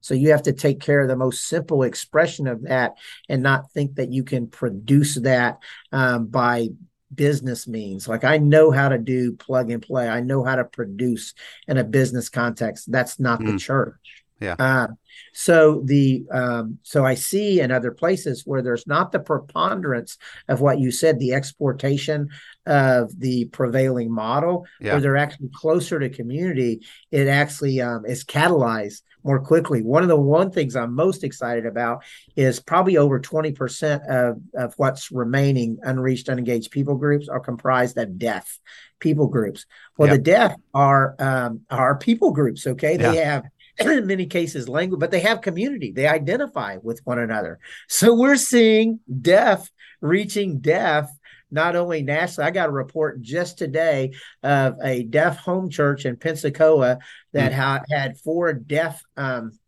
[0.00, 2.94] So you have to take care of the most simple expression of that
[3.28, 5.58] and not think that you can produce that
[5.92, 6.68] um, by
[7.14, 8.08] business means.
[8.08, 10.08] Like I know how to do plug and play.
[10.08, 11.34] I know how to produce
[11.68, 12.90] in a business context.
[12.90, 13.52] That's not mm.
[13.52, 14.19] the church.
[14.40, 14.56] Yeah.
[14.58, 14.88] Uh,
[15.32, 20.16] so the um, so I see in other places where there's not the preponderance
[20.48, 22.30] of what you said, the exportation
[22.66, 24.92] of the prevailing model, yeah.
[24.92, 26.80] where they're actually closer to community.
[27.10, 29.82] It actually um, is catalyzed more quickly.
[29.82, 32.02] One of the one things I'm most excited about
[32.36, 38.18] is probably over 20% of, of what's remaining unreached, unengaged people groups are comprised of
[38.18, 38.58] deaf
[38.98, 39.66] people groups.
[39.96, 40.16] Well, yep.
[40.16, 42.66] the deaf are um, are people groups.
[42.66, 43.10] Okay, yeah.
[43.10, 43.44] they have
[43.78, 45.92] in many cases language, but they have community.
[45.92, 47.58] They identify with one another.
[47.88, 51.10] So we're seeing deaf reaching deaf
[51.50, 52.48] not only nationally.
[52.48, 56.98] I got a report just today of a deaf home church in Pensacola
[57.32, 57.56] that mm.
[57.56, 59.58] ha- had four deaf um,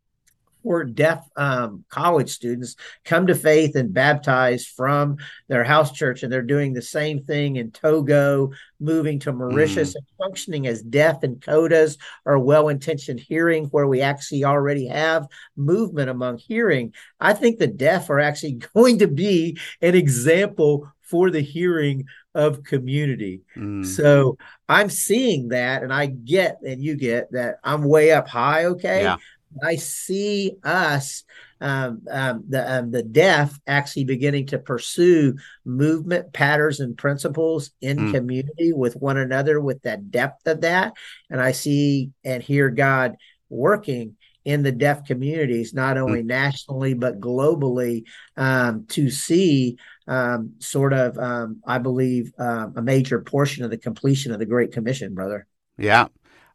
[0.63, 5.17] for deaf um, college students come to faith and baptized from
[5.49, 6.23] their house church.
[6.23, 9.97] And they're doing the same thing in Togo, moving to Mauritius mm.
[9.97, 15.27] and functioning as deaf and codas or well intentioned hearing, where we actually already have
[15.57, 16.93] movement among hearing.
[17.21, 22.65] I think the deaf are actually going to be an example for the hearing of
[22.65, 23.43] community.
[23.57, 23.85] Mm.
[23.85, 28.65] So I'm seeing that, and I get, and you get that I'm way up high,
[28.67, 29.03] okay?
[29.03, 29.17] Yeah.
[29.63, 31.25] I see us,
[31.61, 37.99] um, um, the um, the deaf, actually beginning to pursue movement patterns and principles in
[37.99, 38.13] mm.
[38.13, 40.95] community with one another, with that depth of that,
[41.31, 43.17] and I see and hear God
[43.49, 46.27] working in the deaf communities, not only mm.
[46.27, 48.05] nationally but globally,
[48.37, 49.77] um, to see
[50.09, 54.47] um, sort of, um, I believe, uh, a major portion of the completion of the
[54.47, 55.47] Great Commission, brother.
[55.79, 56.09] Yeah,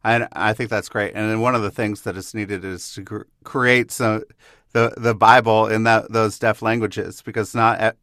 [0.04, 1.14] and I think that's great.
[1.14, 4.22] And then one of the things that is needed is to cr- create some
[4.72, 7.96] the the Bible in that those deaf languages because not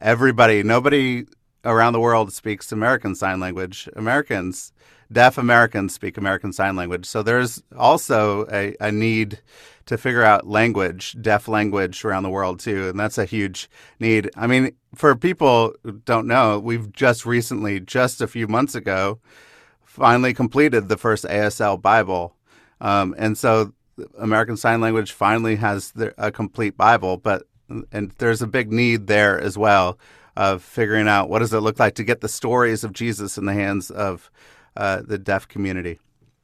[0.00, 1.26] everybody, nobody
[1.64, 3.88] around the world speaks American Sign Language.
[3.96, 4.72] Americans,
[5.10, 7.06] deaf Americans speak American Sign Language.
[7.06, 9.40] So there's also a, a need
[9.86, 13.68] to figure out language, deaf language around the world too, and that's a huge
[14.00, 14.30] need.
[14.36, 19.20] I mean, for people who don't know, we've just recently, just a few months ago,
[19.96, 22.36] finally completed the first ASL Bible.
[22.80, 23.72] Um, and so
[24.18, 27.44] American Sign Language finally has a complete Bible, but
[27.90, 29.98] and there's a big need there as well
[30.36, 33.46] of figuring out what does it look like to get the stories of Jesus in
[33.46, 34.30] the hands of
[34.76, 35.98] uh, the deaf community.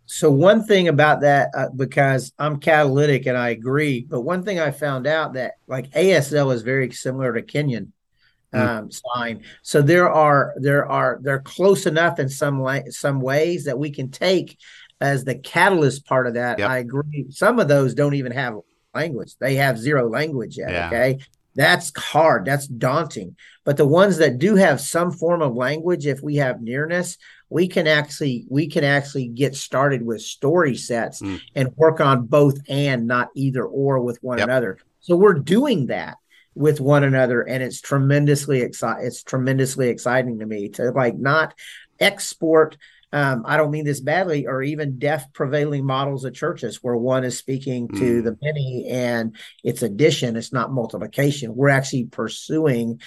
[0.06, 4.58] So one thing about that, uh, because I'm catalytic and I agree, but one thing
[4.58, 7.92] I found out that like ASL is very similar to Kenyan.
[8.54, 8.68] Mm.
[8.68, 9.44] um, sign.
[9.62, 13.90] So there are there are they're close enough in some way, some ways that we
[13.90, 14.58] can take
[15.00, 16.58] as the catalyst part of that.
[16.58, 16.68] Yep.
[16.68, 17.26] I agree.
[17.30, 18.58] Some of those don't even have
[18.94, 20.70] language; they have zero language yet.
[20.70, 20.86] Yeah.
[20.88, 21.18] Okay,
[21.54, 22.44] that's hard.
[22.44, 23.36] That's daunting.
[23.64, 27.16] But the ones that do have some form of language, if we have nearness,
[27.48, 31.40] we can actually we can actually get started with story sets mm.
[31.54, 34.48] and work on both and not either or with one yep.
[34.48, 34.78] another.
[35.00, 36.18] So we're doing that
[36.54, 41.54] with one another and it's tremendously exciting it's tremendously exciting to me to like not
[41.98, 42.76] export
[43.14, 47.24] um, I don't mean this badly, or even deaf prevailing models of churches where one
[47.24, 47.98] is speaking mm.
[47.98, 51.54] to the many and it's addition, it's not multiplication.
[51.54, 53.00] We're actually pursuing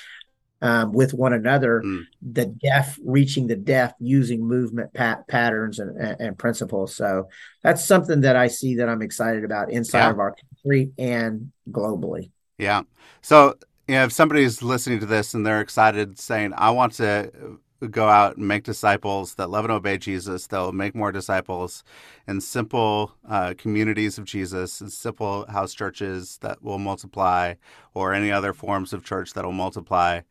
[0.61, 2.03] um, with one another mm.
[2.21, 6.95] the deaf reaching the deaf using movement pat- patterns and, and, and, principles.
[6.95, 7.27] So
[7.61, 10.11] that's something that I see that I'm excited about inside yeah.
[10.11, 12.31] of our country and globally.
[12.57, 12.83] Yeah.
[13.21, 13.55] So,
[13.87, 18.07] you know, if somebody's listening to this and they're excited saying, I want to go
[18.07, 20.47] out and make disciples that love and obey Jesus.
[20.47, 21.83] They'll make more disciples
[22.27, 27.55] in simple uh, communities of Jesus, and simple house churches that will multiply,
[27.93, 30.21] or any other forms of church that will multiply.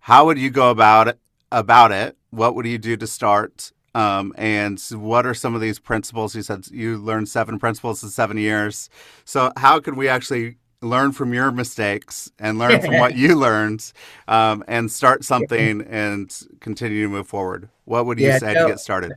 [0.00, 1.18] How would you go about it?
[1.52, 3.72] About it, what would you do to start?
[3.94, 6.34] Um, and what are some of these principles?
[6.34, 8.90] You said you learned seven principles in seven years.
[9.24, 13.92] So how can we actually learn from your mistakes and learn from what you learned
[14.28, 17.68] um, and start something and continue to move forward?
[17.84, 19.12] What would you yeah, say no, to get started?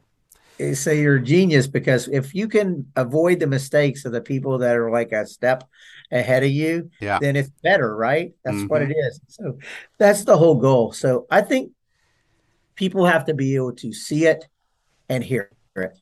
[0.74, 4.76] So you're a genius because if you can avoid the mistakes of the people that
[4.76, 5.64] are like a step
[6.12, 7.18] ahead of you, yeah.
[7.20, 8.34] then it's better, right?
[8.44, 8.68] That's mm-hmm.
[8.68, 9.22] what it is.
[9.28, 9.58] So
[9.98, 10.92] that's the whole goal.
[10.92, 11.72] So I think
[12.76, 14.46] people have to be able to see it
[15.08, 15.98] and hear it.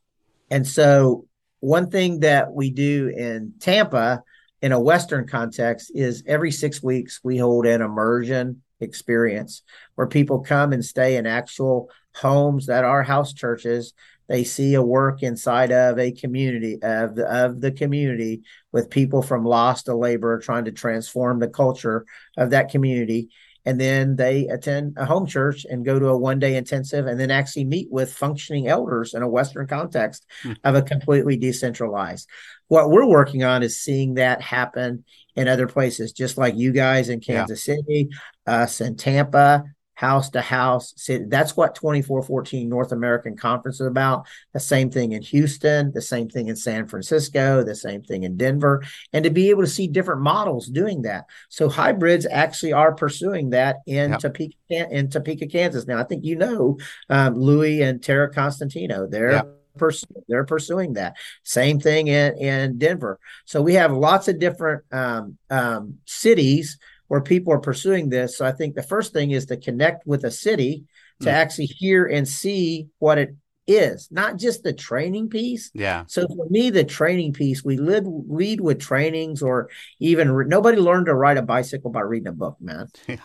[0.49, 1.27] And so
[1.59, 4.23] one thing that we do in Tampa
[4.61, 9.63] in a Western context is every six weeks we hold an immersion experience
[9.95, 13.93] where people come and stay in actual homes that are house churches.
[14.27, 18.41] They see a work inside of a community of the, of the community
[18.71, 23.29] with people from lost to labor trying to transform the culture of that community
[23.67, 27.19] and then they attend a home church and go to a one day intensive and
[27.19, 30.56] then actually meet with functioning elders in a western context mm.
[30.63, 32.30] of a completely decentralized
[32.69, 35.03] what we're working on is seeing that happen
[35.36, 37.75] in other places just like you guys in kansas yeah.
[37.75, 38.10] city
[38.47, 39.65] us in tampa
[39.97, 40.93] house to house.
[41.25, 44.27] That's what 2414 North American Conference is about.
[44.53, 48.38] The same thing in Houston, the same thing in San Francisco, the same thing in
[48.38, 51.25] Denver, and to be able to see different models doing that.
[51.49, 54.19] So hybrids actually are pursuing that in yep.
[54.19, 55.88] Topeka, in Topeka, Kansas.
[55.88, 56.77] Now I think you know
[57.10, 59.07] um, Louis and Tara Constantino.
[59.07, 59.47] They're yep.
[60.27, 61.15] they're pursuing that.
[61.41, 63.19] Same thing in, in Denver.
[63.45, 68.37] So we have lots of different um, um, cities where people are pursuing this.
[68.37, 70.85] So I think the first thing is to connect with a city
[71.21, 71.33] to mm.
[71.33, 73.35] actually hear and see what it
[73.67, 75.69] is, not just the training piece.
[75.73, 76.05] Yeah.
[76.07, 80.77] So for me, the training piece, we lead, lead with trainings or even re- nobody
[80.77, 82.87] learned to ride a bicycle by reading a book, man.
[83.07, 83.17] Yeah.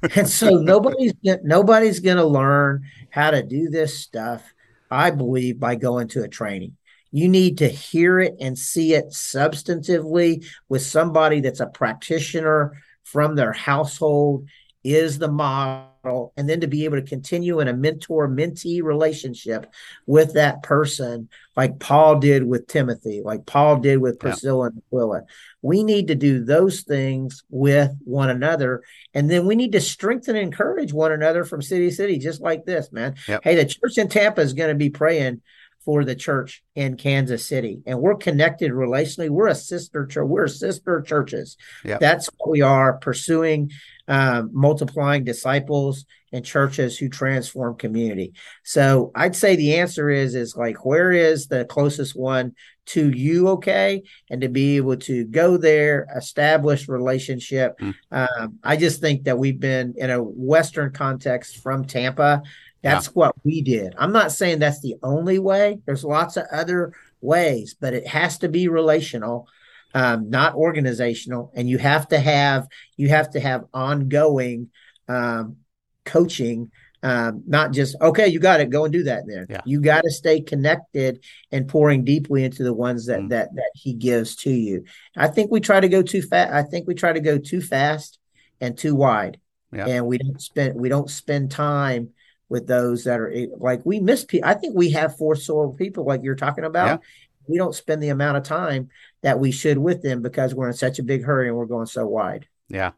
[0.14, 1.12] and so nobody's
[1.42, 4.54] nobody's going to learn how to do this stuff,
[4.92, 6.76] I believe, by going to a training.
[7.10, 12.76] You need to hear it and see it substantively with somebody that's a practitioner
[13.12, 14.46] from their household
[14.84, 19.66] is the model and then to be able to continue in a mentor mentee relationship
[20.06, 24.70] with that person like paul did with timothy like paul did with priscilla yeah.
[24.70, 25.22] and aquila
[25.62, 28.82] we need to do those things with one another
[29.14, 32.40] and then we need to strengthen and encourage one another from city to city just
[32.40, 33.42] like this man yep.
[33.42, 35.42] hey the church in tampa is going to be praying
[35.88, 37.80] for the church in Kansas City.
[37.86, 39.30] And we're connected relationally.
[39.30, 40.26] We're a sister church.
[40.28, 41.56] We're sister churches.
[41.82, 42.00] Yep.
[42.00, 43.70] That's what we are pursuing,
[44.06, 48.34] um, multiplying disciples and churches who transform community.
[48.64, 52.52] So I'd say the answer is is like where is the closest one
[52.88, 57.94] to you okay and to be able to go there establish relationship mm.
[58.10, 62.42] um, i just think that we've been in a western context from tampa
[62.82, 63.12] that's yeah.
[63.12, 63.94] what we did.
[63.98, 65.80] I'm not saying that's the only way.
[65.86, 69.48] There's lots of other ways, but it has to be relational,
[69.94, 71.52] um, not organizational.
[71.54, 74.70] And you have to have you have to have ongoing
[75.08, 75.56] um,
[76.04, 76.70] coaching,
[77.02, 79.24] um, not just okay, you got it, go and do that.
[79.26, 79.62] Then yeah.
[79.64, 83.28] you got to stay connected and pouring deeply into the ones that mm.
[83.30, 84.84] that that he gives to you.
[85.16, 86.52] I think we try to go too fast.
[86.52, 88.18] I think we try to go too fast
[88.60, 89.40] and too wide,
[89.72, 89.86] yeah.
[89.86, 92.10] and we don't spend we don't spend time
[92.48, 94.48] with those that are like we miss people.
[94.48, 96.86] I think we have four soil people like you're talking about.
[96.86, 97.06] Yeah.
[97.46, 98.90] We don't spend the amount of time
[99.22, 101.86] that we should with them because we're in such a big hurry and we're going
[101.86, 102.46] so wide.
[102.68, 102.92] Yeah.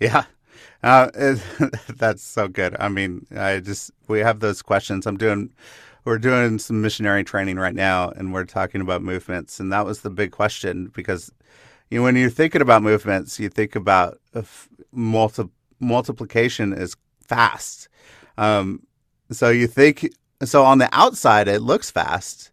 [0.00, 0.24] Yeah.
[0.82, 1.40] Uh, it,
[1.96, 2.76] that's so good.
[2.80, 5.06] I mean, I just, we have those questions.
[5.06, 5.52] I'm doing,
[6.04, 9.60] we're doing some missionary training right now and we're talking about movements.
[9.60, 11.30] And that was the big question because,
[11.90, 14.18] you know, when you're thinking about movements, you think about
[14.90, 15.44] multi,
[15.78, 17.88] multiplication is fast
[18.40, 18.82] um,
[19.30, 20.10] so you think
[20.42, 22.50] so on the outside it looks fast,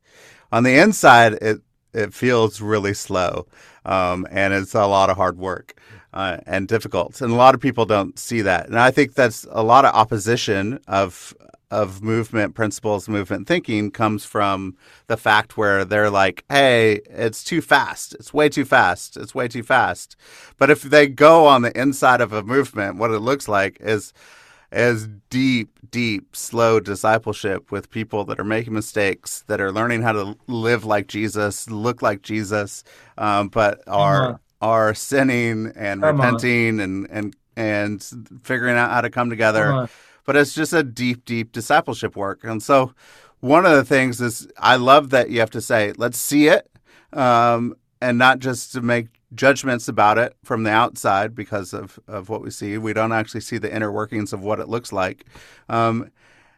[0.51, 1.61] on the inside it
[1.93, 3.47] it feels really slow,
[3.85, 5.79] um, and it's a lot of hard work
[6.13, 9.47] uh, and difficult, and a lot of people don't see that, and I think that's
[9.49, 11.33] a lot of opposition of
[11.69, 14.75] of movement principles, movement thinking comes from
[15.07, 18.13] the fact where they're like, hey, it's too fast.
[18.13, 19.17] It's way too fast.
[19.17, 20.15] It's way too fast.
[20.57, 24.13] But if they go on the inside of a movement, what it looks like is
[24.71, 30.11] as deep, deep, slow discipleship with people that are making mistakes, that are learning how
[30.11, 32.83] to live like Jesus, look like Jesus,
[33.17, 36.83] um, but are are sinning and Come repenting on.
[36.83, 39.87] and and and figuring out how to come together.
[40.25, 42.43] but it's just a deep, deep discipleship work.
[42.43, 42.93] And so,
[43.39, 46.69] one of the things is I love that you have to say, let's see it,
[47.13, 52.29] um, and not just to make judgments about it from the outside because of, of
[52.29, 52.77] what we see.
[52.77, 55.25] We don't actually see the inner workings of what it looks like.
[55.69, 56.11] Um,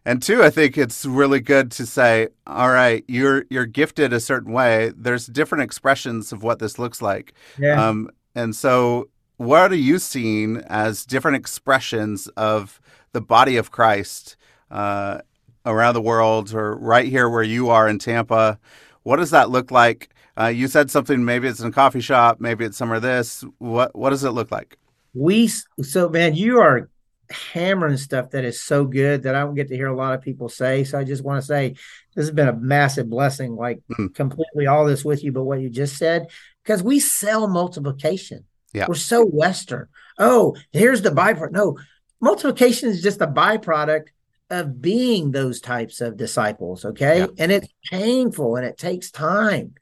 [0.05, 4.19] and two, I think it's really good to say, all right, you're you're gifted a
[4.19, 4.91] certain way.
[4.95, 7.33] There's different expressions of what this looks like.
[7.57, 7.87] Yeah.
[7.87, 14.35] Um, and so what are you seeing as different expressions of the body of Christ
[14.71, 15.19] uh,
[15.65, 18.59] around the world or right here where you are in Tampa?
[19.03, 20.13] What does that look like?
[20.39, 21.23] Uh, you said something.
[21.25, 22.39] Maybe it's in a coffee shop.
[22.39, 22.99] Maybe it's somewhere.
[22.99, 23.43] This.
[23.57, 24.77] What What does it look like?
[25.13, 26.89] We so man, you are
[27.29, 30.21] hammering stuff that is so good that I don't get to hear a lot of
[30.21, 30.83] people say.
[30.83, 31.69] So I just want to say
[32.15, 33.55] this has been a massive blessing.
[33.55, 34.13] Like mm.
[34.15, 36.27] completely all this with you, but what you just said
[36.63, 38.45] because we sell multiplication.
[38.73, 38.85] Yeah.
[38.87, 39.87] We're so Western.
[40.19, 41.51] Oh, here's the byproduct.
[41.51, 41.79] No,
[42.21, 44.09] multiplication is just a byproduct
[44.49, 46.85] of being those types of disciples.
[46.85, 47.19] Okay.
[47.19, 47.27] Yeah.
[47.37, 49.73] And it's painful and it takes time.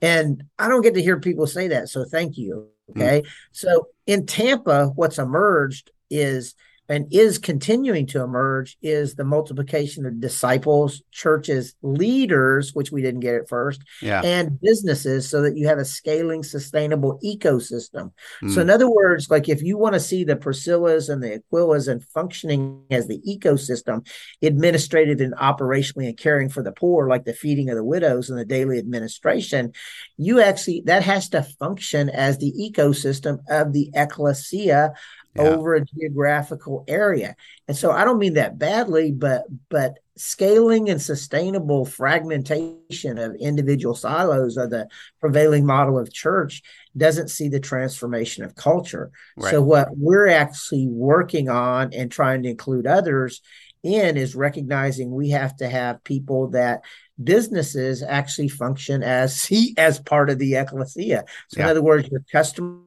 [0.00, 1.88] And I don't get to hear people say that.
[1.88, 2.68] So thank you.
[2.90, 3.02] Mm.
[3.02, 3.22] Okay.
[3.22, 3.30] Mm.
[3.52, 6.54] So in Tampa, what's emerged is
[6.88, 13.20] and is continuing to emerge is the multiplication of disciples, churches, leaders, which we didn't
[13.20, 14.22] get at first, yeah.
[14.24, 18.12] and businesses so that you have a scaling, sustainable ecosystem.
[18.42, 18.54] Mm.
[18.54, 21.88] So, in other words, like if you want to see the Priscillas and the Aquilas
[21.88, 24.06] and functioning as the ecosystem,
[24.42, 28.38] administrated and operationally and caring for the poor, like the feeding of the widows and
[28.38, 29.72] the daily administration,
[30.16, 34.92] you actually, that has to function as the ecosystem of the ecclesia
[35.34, 35.42] yeah.
[35.42, 37.36] over a geographical area.
[37.66, 43.94] And so I don't mean that badly, but but scaling and sustainable fragmentation of individual
[43.94, 44.88] silos of the
[45.20, 46.62] prevailing model of church
[46.96, 49.12] doesn't see the transformation of culture.
[49.36, 49.52] Right.
[49.52, 53.40] So what we're actually working on and trying to include others
[53.84, 56.82] in is recognizing we have to have people that
[57.22, 61.24] businesses actually function as see as part of the ecclesia.
[61.48, 61.66] So yeah.
[61.66, 62.80] in other words, your customer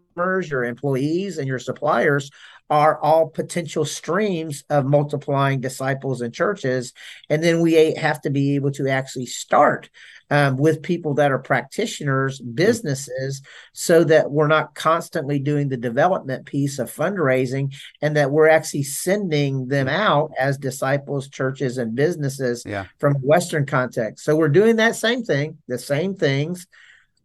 [0.49, 2.29] your employees, and your suppliers
[2.71, 6.93] are all potential streams of multiplying disciples and churches.
[7.29, 9.89] And then we have to be able to actually start
[10.29, 13.41] um, with people that are practitioners, businesses,
[13.73, 18.83] so that we're not constantly doing the development piece of fundraising and that we're actually
[18.83, 22.85] sending them out as disciples, churches, and businesses yeah.
[22.99, 24.23] from Western context.
[24.23, 26.67] So we're doing that same thing, the same things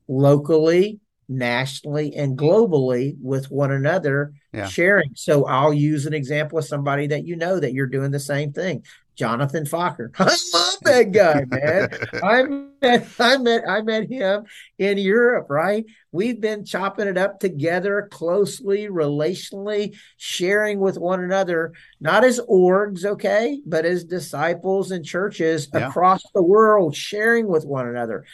[0.09, 0.99] locally,
[1.29, 4.66] nationally and globally with one another yeah.
[4.66, 5.11] sharing.
[5.14, 8.53] So i'll use an example of somebody that you know that you're doing the same
[8.53, 8.85] thing.
[9.16, 10.11] Jonathan fokker.
[10.18, 11.89] I love that guy man.
[12.22, 12.43] I
[12.83, 14.45] met i met i met him
[14.79, 15.85] in europe right?
[16.12, 23.05] We've been chopping it up together closely relationally sharing with one another not as orgs
[23.05, 25.89] okay but as disciples and churches yeah.
[25.89, 28.24] across the world sharing with one another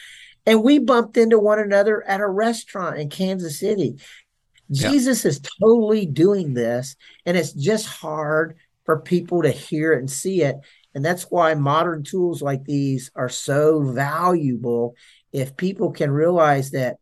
[0.47, 3.97] and we bumped into one another at a restaurant in Kansas City.
[4.71, 5.31] Jesus yeah.
[5.31, 10.43] is totally doing this, and it's just hard for people to hear it and see
[10.43, 10.57] it.
[10.95, 14.95] And that's why modern tools like these are so valuable.
[15.33, 16.97] If people can realize that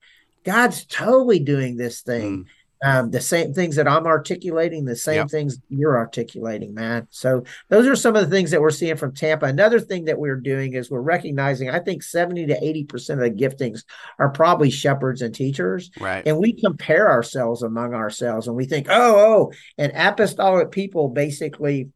[0.44, 2.44] God's totally doing this thing.
[2.44, 2.46] Mm
[2.82, 5.30] um, the same things that I'm articulating, the same yep.
[5.30, 7.06] things you're articulating, man.
[7.10, 9.46] So those are some of the things that we're seeing from Tampa.
[9.46, 13.30] Another thing that we're doing is we're recognizing, I think 70 to 80% of the
[13.30, 13.84] giftings
[14.18, 15.90] are probably shepherds and teachers.
[16.00, 16.26] Right.
[16.26, 21.90] And we compare ourselves among ourselves and we think, oh, oh, and apostolic people basically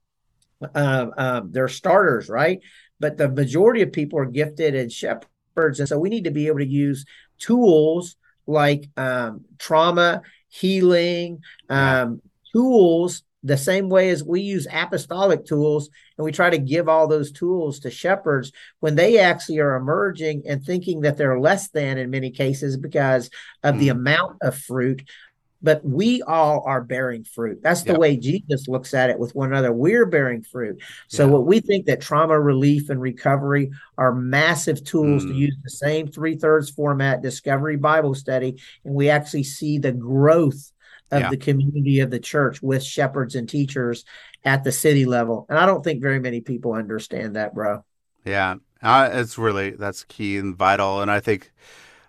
[0.74, 2.60] um, um, they're starters, right?
[3.00, 5.80] But the majority of people are gifted and shepherds.
[5.80, 7.04] And so we need to be able to use
[7.38, 8.16] tools
[8.46, 10.22] like um, trauma
[10.54, 16.58] healing, um, tools, the same way as we use apostolic tools and we try to
[16.58, 18.50] give all those tools to shepherds
[18.80, 23.28] when they actually are emerging and thinking that they're less than in many cases because
[23.62, 23.80] of mm.
[23.80, 25.02] the amount of fruit
[25.64, 27.62] but we all are bearing fruit.
[27.62, 29.72] That's the way Jesus looks at it with one another.
[29.72, 30.82] We're bearing fruit.
[31.08, 35.28] So, what we think that trauma relief and recovery are massive tools mm.
[35.28, 39.92] to use the same three thirds format, discovery Bible study, and we actually see the
[39.92, 40.70] growth
[41.10, 41.30] of yeah.
[41.30, 44.04] the community of the church with shepherds and teachers
[44.44, 45.46] at the city level.
[45.48, 47.84] And I don't think very many people understand that, bro.
[48.26, 51.00] Yeah, uh, it's really that's key and vital.
[51.00, 51.52] And I think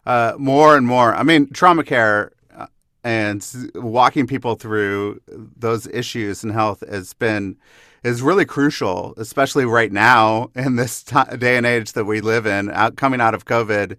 [0.06, 1.16] uh, more and more.
[1.16, 2.34] I mean, trauma care
[3.06, 7.56] and walking people through those issues in health has been
[8.04, 12.48] is really crucial, especially right now in this t- day and age that we live
[12.48, 13.98] in, out, coming out of COVID.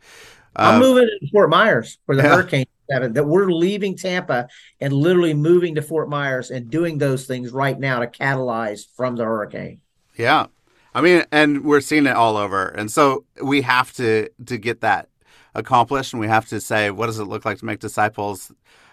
[0.57, 2.29] I'm uh, moving to Fort Myers for the yeah.
[2.31, 4.49] hurricane that we're leaving Tampa
[4.81, 9.17] and literally moving to Fort Myers and doing those things right now to catalyze from
[9.17, 9.81] the hurricane.
[10.17, 10.47] Yeah.
[10.95, 12.69] I mean, and we're seeing it all over.
[12.69, 15.09] And so we have to to get that
[15.55, 18.53] accomplished and we have to say what does it look like to make disciples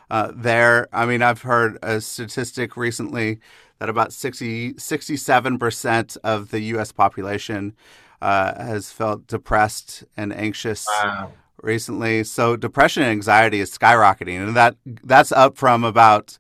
[0.10, 0.88] uh, there.
[0.94, 3.40] I mean, I've heard a statistic recently
[3.80, 6.92] that about 60, 67% of the U.S.
[6.92, 7.76] population
[8.22, 11.34] uh, has felt depressed and anxious wow.
[11.62, 12.24] recently.
[12.24, 16.38] So depression and anxiety is skyrocketing, and that that's up from about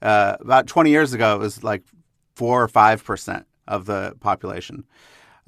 [0.00, 1.34] uh, about 20 years ago.
[1.34, 1.82] It was like
[2.36, 4.84] four or five percent of the population,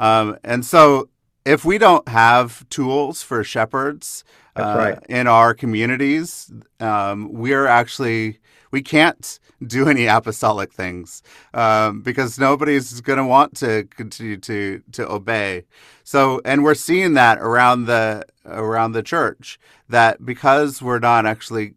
[0.00, 1.08] um, and so
[1.44, 4.24] if we don't have tools for shepherds
[4.56, 4.98] uh, right.
[5.08, 8.38] in our communities, um, we're actually
[8.70, 11.22] we can't do any apostolic things
[11.54, 15.64] um, because nobody's going to want to continue to to obey.
[16.04, 21.74] So, and we're seeing that around the around the church that because we're not actually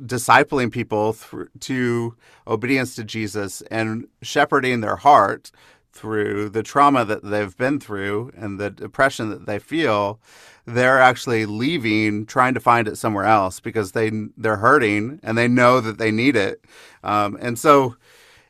[0.00, 5.50] discipling people through, to obedience to Jesus and shepherding their heart
[5.92, 10.18] through the trauma that they've been through and the depression that they feel,
[10.66, 15.48] they're actually leaving, trying to find it somewhere else because they they're hurting and they
[15.48, 16.64] know that they need it,
[17.02, 17.96] um, and so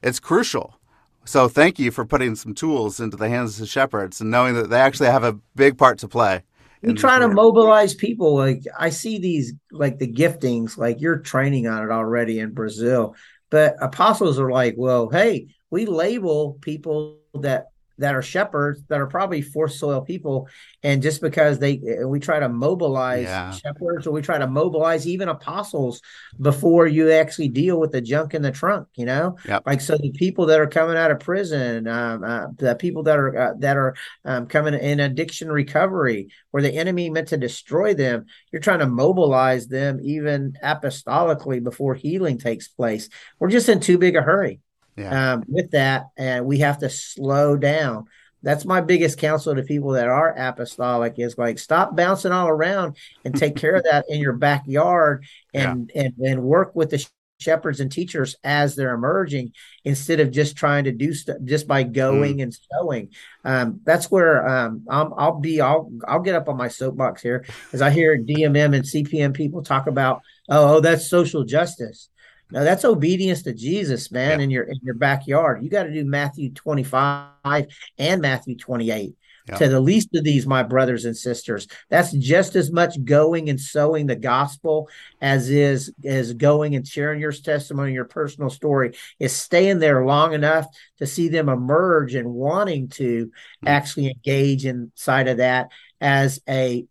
[0.02, 0.78] it's crucial.
[1.24, 4.54] So thank you for putting some tools into the hands of the shepherds and knowing
[4.54, 6.42] that they actually have a big part to play.
[6.82, 8.34] We try to mobilize people.
[8.34, 13.14] Like I see these, like the giftings, like you're training on it already in Brazil.
[13.50, 17.66] But apostles are like, well, hey, we label people that
[18.02, 20.48] that are shepherds that are probably forced soil people
[20.82, 23.52] and just because they we try to mobilize yeah.
[23.52, 26.00] shepherds or we try to mobilize even apostles
[26.40, 29.62] before you actually deal with the junk in the trunk you know yep.
[29.66, 33.18] like so the people that are coming out of prison um, uh, the people that
[33.18, 33.94] are uh, that are
[34.24, 38.86] um, coming in addiction recovery where the enemy meant to destroy them you're trying to
[38.86, 44.60] mobilize them even apostolically before healing takes place we're just in too big a hurry
[44.96, 45.34] yeah.
[45.34, 48.06] um, with that, and we have to slow down.
[48.42, 52.96] That's my biggest counsel to people that are apostolic is like stop bouncing all around
[53.24, 55.24] and take care of that in your backyard
[55.54, 56.02] and yeah.
[56.02, 57.06] and and work with the
[57.42, 59.52] shepherds and teachers as they're emerging
[59.84, 62.44] instead of just trying to do stuff just by going mm.
[62.44, 63.08] and sowing.
[63.44, 65.60] Um, that's where um, i will be.
[65.60, 69.62] I'll I'll get up on my soapbox here as I hear DMM and CPM people
[69.62, 72.08] talk about oh, oh that's social justice.
[72.52, 74.44] Now that's obedience to Jesus, man, yeah.
[74.44, 75.62] in your in your backyard.
[75.62, 77.66] You got to do Matthew 25
[77.98, 79.14] and Matthew 28.
[79.48, 79.58] Yeah.
[79.58, 83.60] To the least of these, my brothers and sisters, that's just as much going and
[83.60, 84.88] sowing the gospel
[85.20, 88.92] as is as going and sharing your testimony, your personal story.
[89.18, 90.66] Is staying there long enough
[90.98, 93.66] to see them emerge and wanting to mm-hmm.
[93.66, 96.86] actually engage inside of that as a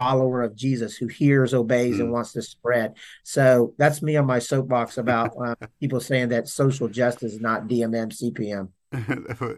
[0.00, 2.00] follower of Jesus who hears, obeys, mm.
[2.00, 2.94] and wants to spread.
[3.22, 7.68] So that's me on my soapbox about uh, people saying that social justice is not
[7.68, 8.70] DMM CPM.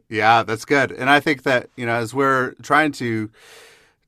[0.08, 0.92] yeah, that's good.
[0.92, 3.30] And I think that, you know, as we're trying to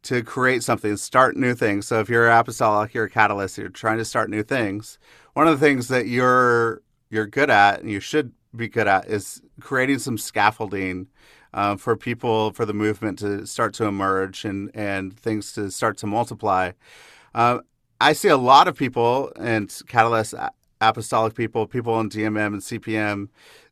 [0.02, 1.86] to create something, start new things.
[1.86, 4.98] So if you're apostolic, you're a catalyst, you're trying to start new things.
[5.32, 9.06] One of the things that you're you're good at and you should be good at
[9.06, 11.06] is creating some scaffolding
[11.54, 15.96] uh, for people for the movement to start to emerge and and things to start
[15.98, 16.72] to multiply.
[17.34, 17.60] Uh,
[18.00, 20.34] I see a lot of people and catalyst
[20.80, 23.28] apostolic people, people in DMM and CPM,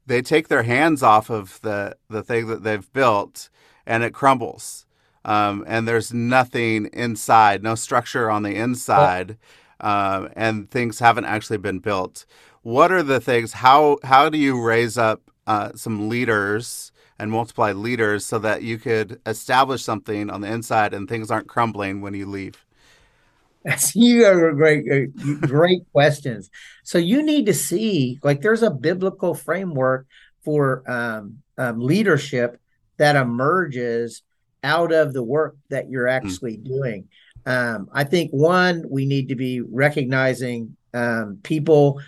[0.06, 3.50] they take their hands off of the the thing that they've built
[3.84, 4.86] and it crumbles.
[5.24, 9.38] Um, and there's nothing inside, no structure on the inside,
[9.80, 12.26] uh, and things haven't actually been built.
[12.62, 13.54] What are the things?
[13.54, 18.78] How how do you raise up uh, some leaders and multiply leaders so that you
[18.78, 22.64] could establish something on the inside and things aren't crumbling when you leave?
[23.64, 26.50] That's you are great, great questions.
[26.82, 30.06] So you need to see like there's a biblical framework
[30.44, 32.60] for um, um, leadership
[32.96, 34.22] that emerges
[34.64, 36.26] out of the work that you're hmm.
[36.26, 36.64] actually mm.
[36.64, 37.08] doing.
[37.44, 42.00] Um, I think one, we need to be recognizing um, people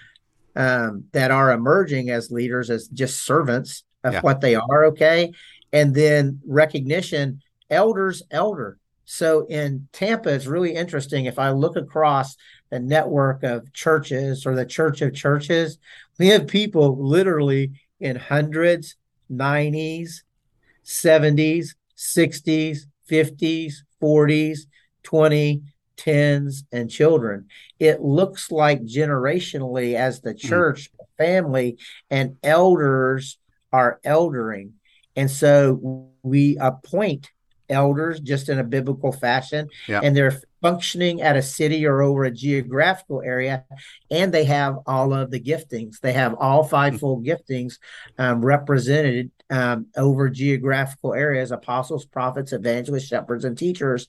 [0.55, 4.21] um, that are emerging as leaders as just servants of yeah.
[4.21, 5.33] what they are, okay?
[5.73, 8.79] And then recognition, elders, elder.
[9.05, 11.25] So in Tampa, it's really interesting.
[11.25, 12.37] If I look across
[12.71, 15.79] the network of churches or the church of churches,
[16.19, 18.97] we have people literally in hundreds,
[19.31, 20.23] 90s,
[20.85, 22.79] 70s, 60s,
[23.11, 24.59] 50s, 40s,
[25.03, 25.63] 20,
[25.97, 27.47] 10s, and children.
[27.79, 30.49] It looks like generationally as the hmm.
[30.49, 31.07] church, mm.
[31.19, 31.79] family,
[32.11, 33.39] and elders
[33.75, 34.71] are eldering.
[35.17, 37.31] And so we appoint
[37.69, 40.01] elders just in a biblical fashion yeah.
[40.03, 43.65] and they're functioning at a city or over a geographical area,
[44.11, 46.01] and they have all of the giftings.
[46.01, 47.75] They have all fivefold giftings
[48.17, 54.07] um, represented um, over geographical areas apostles, prophets, evangelists, shepherds, and teachers.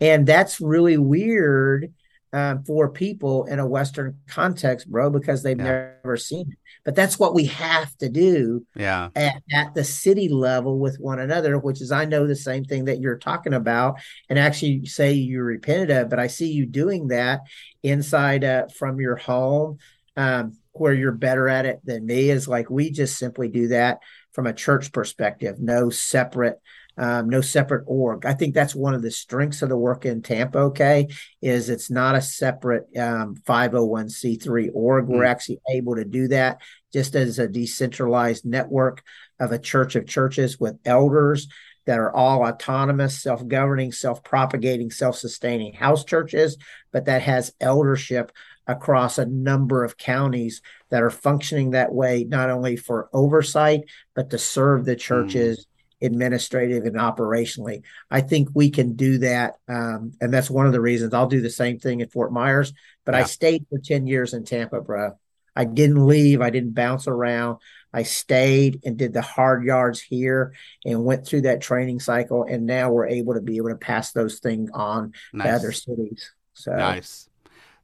[0.00, 1.94] And that's really weird
[2.34, 5.92] um, for people in a Western context, bro, because they've yeah.
[6.02, 6.58] never seen it.
[6.84, 9.10] But that's what we have to do yeah.
[9.14, 12.86] at, at the city level with one another, which is I know the same thing
[12.86, 17.08] that you're talking about and actually say you repented of, but I see you doing
[17.08, 17.42] that
[17.84, 19.78] inside uh, from your home
[20.16, 24.00] um, where you're better at it than me is like we just simply do that
[24.32, 26.58] from a church perspective, no separate
[26.96, 28.24] um, no separate org.
[28.24, 30.58] I think that's one of the strengths of the work in Tampa.
[30.58, 31.08] Okay,
[31.42, 35.04] is it's not a separate um, 501c3 org.
[35.04, 35.14] Mm-hmm.
[35.14, 36.60] We're actually able to do that
[36.92, 39.02] just as a decentralized network
[39.40, 41.48] of a church of churches with elders
[41.86, 46.56] that are all autonomous, self governing, self propagating, self sustaining house churches,
[46.92, 48.32] but that has eldership
[48.66, 53.82] across a number of counties that are functioning that way, not only for oversight,
[54.14, 55.00] but to serve the mm.
[55.00, 55.58] churches.
[55.60, 55.68] Mm
[56.04, 57.82] administrative and operationally.
[58.10, 59.56] I think we can do that.
[59.68, 62.72] Um, and that's one of the reasons I'll do the same thing at Fort Myers.
[63.04, 63.20] But yeah.
[63.20, 65.18] I stayed for 10 years in Tampa, bro.
[65.56, 66.40] I didn't leave.
[66.40, 67.58] I didn't bounce around.
[67.92, 72.44] I stayed and did the hard yards here and went through that training cycle.
[72.44, 75.46] And now we're able to be able to pass those things on nice.
[75.46, 76.32] to other cities.
[76.54, 77.28] So nice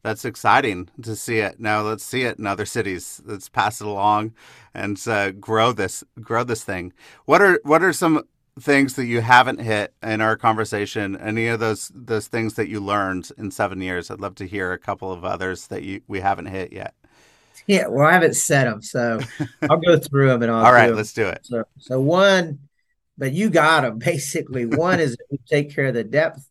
[0.03, 1.61] that's exciting to see it.
[1.61, 3.21] Now let's see it in other cities.
[3.25, 4.35] Let's pass it along
[4.75, 6.93] and uh, grow this grow this thing.
[7.25, 8.25] What are what are some
[8.59, 11.17] things that you haven't hit in our conversation?
[11.17, 14.11] Any of those those things that you learned in seven years?
[14.11, 16.95] I'd love to hear a couple of others that you we haven't hit yet.
[17.67, 19.21] Yeah, well, I haven't said them, so
[19.71, 20.65] I'll go through them and I'll.
[20.65, 21.41] All right, let's do it.
[21.43, 22.61] So, so one,
[23.19, 24.67] but you got them basically.
[24.67, 26.47] One is we take care of the depth.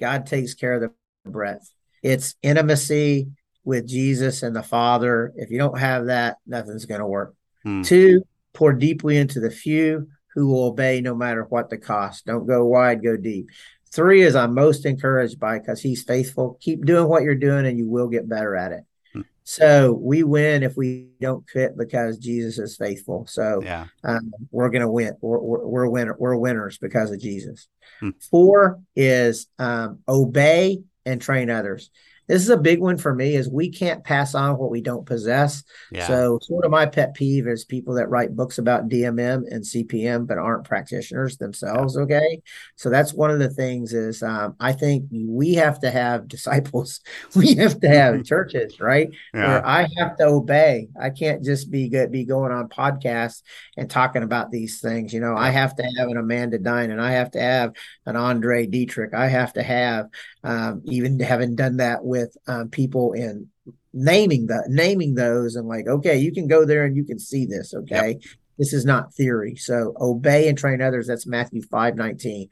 [0.00, 1.70] God takes care of the breadth.
[2.02, 3.28] It's intimacy
[3.64, 5.32] with Jesus and the Father.
[5.36, 7.34] If you don't have that, nothing's going to work.
[7.64, 7.82] Hmm.
[7.82, 8.22] Two,
[8.54, 12.26] pour deeply into the few who will obey no matter what the cost.
[12.26, 13.48] Don't go wide, go deep.
[13.90, 16.58] Three is I'm most encouraged by because he's faithful.
[16.60, 18.84] Keep doing what you're doing and you will get better at it.
[19.12, 19.22] Hmm.
[19.42, 23.26] So we win if we don't quit because Jesus is faithful.
[23.26, 23.86] So yeah.
[24.04, 25.16] um, we're going to win.
[25.20, 27.66] We're, we're, we're, winner, we're winners because of Jesus.
[27.98, 28.10] Hmm.
[28.30, 31.90] Four is um, obey and train others.
[32.26, 35.06] This is a big one for me is we can't pass on what we don't
[35.06, 35.62] possess.
[35.92, 36.06] Yeah.
[36.06, 40.26] so sort of my pet peeve is people that write books about dmm and cpm
[40.26, 42.02] but aren't practitioners themselves yeah.
[42.02, 42.42] okay?
[42.74, 47.00] So that's one of the things is um, i think we have to have disciples.
[47.34, 49.10] We have to have churches right?
[49.32, 49.46] Yeah.
[49.46, 50.88] where i have to obey.
[51.00, 53.42] I can't just be good be going on podcasts
[53.76, 55.36] and talking about these things you know?
[55.36, 57.72] I have to have an amanda dine and i have to have
[58.06, 59.14] an andre dietrich.
[59.14, 60.06] I have to have
[60.46, 63.48] um, even having done that with um, people in
[63.92, 67.46] naming the naming those and like okay you can go there and you can see
[67.46, 68.10] this okay?
[68.10, 68.20] Yep.
[68.58, 69.56] this is not theory.
[69.56, 71.08] So obey and train others.
[71.08, 72.48] That's matthew 5 19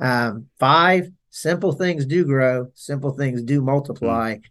[0.00, 4.42] um, five simple things do grow simple things do multiply mm.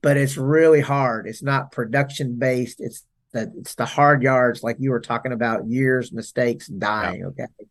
[0.00, 1.26] but it's really hard.
[1.26, 2.80] It's not production based.
[2.80, 7.28] It's the it's the hard yards like you were talking about years mistakes dying yep.
[7.28, 7.68] okay?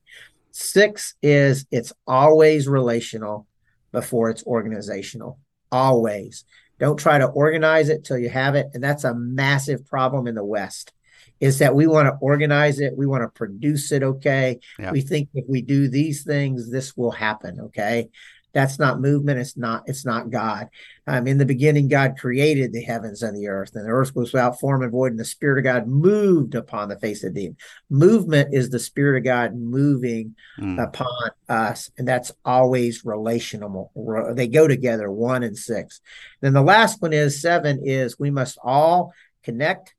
[0.52, 3.48] Six is it's always relational
[3.96, 5.40] before it's organizational.
[5.72, 6.46] Always.
[6.80, 8.68] Don't try to organize it till you have it.
[8.74, 10.92] And that's a massive problem in the West.
[11.40, 14.60] Is that we want to organize it, we want to produce it okay.
[14.80, 14.92] Yeah.
[14.92, 17.60] We think if we do these things, this will happen.
[17.60, 18.10] Okay.
[18.56, 19.38] That's not movement.
[19.38, 19.84] It's not.
[19.86, 20.70] It's not God.
[21.06, 24.32] Um, in the beginning, God created the heavens and the earth, and the earth was
[24.32, 27.48] without form and void, and the Spirit of God moved upon the face of the
[27.48, 27.58] deep.
[27.90, 30.82] Movement is the Spirit of God moving mm.
[30.82, 33.92] upon us, and that's always relational.
[34.34, 35.12] They go together.
[35.12, 36.00] One and six.
[36.40, 37.82] Then the last one is seven.
[37.84, 39.12] Is we must all
[39.44, 39.94] connect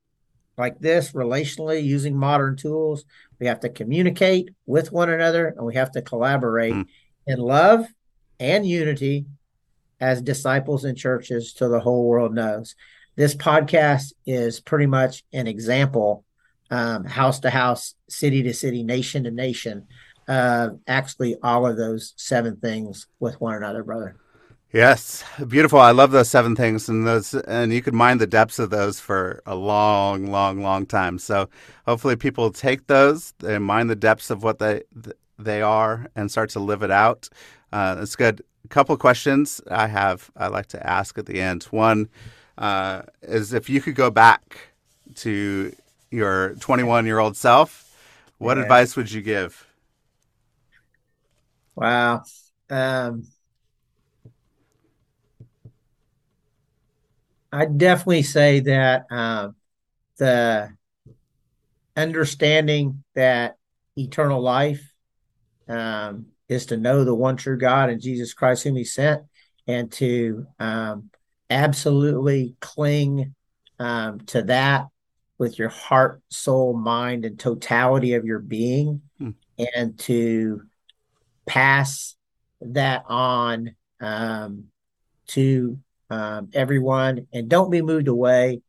[0.56, 3.04] like this relationally using modern tools.
[3.38, 6.86] We have to communicate with one another, and we have to collaborate mm.
[7.26, 7.86] in love
[8.40, 9.26] and unity
[10.00, 12.74] as disciples and churches till the whole world knows.
[13.16, 16.24] This podcast is pretty much an example,
[16.70, 19.86] um, house to house, city to city, nation to nation,
[20.28, 24.16] uh, actually all of those seven things with one another, brother.
[24.72, 25.78] Yes, beautiful.
[25.78, 29.00] I love those seven things, and those, and you could mine the depths of those
[29.00, 31.18] for a long, long, long time.
[31.18, 31.48] So,
[31.86, 34.82] hopefully, people take those and mine the depths of what they
[35.38, 37.28] they are and start to live it out.
[37.76, 38.42] Uh, that's good.
[38.64, 41.64] A couple questions I have I like to ask at the end.
[41.64, 42.08] One
[42.56, 44.70] uh, is if you could go back
[45.16, 45.76] to
[46.10, 47.94] your 21 year old self,
[48.38, 48.62] what yeah.
[48.62, 49.66] advice would you give?
[51.74, 52.22] Wow.
[52.70, 53.24] Um,
[57.52, 59.50] I definitely say that uh,
[60.16, 60.74] the
[61.94, 63.58] understanding that
[63.98, 64.94] eternal life
[65.68, 69.22] um, is to know the one true God and Jesus Christ, whom He sent,
[69.66, 71.10] and to um,
[71.50, 73.34] absolutely cling
[73.78, 74.86] um, to that
[75.38, 79.30] with your heart, soul, mind, and totality of your being, hmm.
[79.58, 80.62] and to
[81.46, 82.16] pass
[82.60, 84.64] that on um,
[85.28, 85.78] to
[86.10, 87.26] um, everyone.
[87.32, 88.62] And don't be moved away.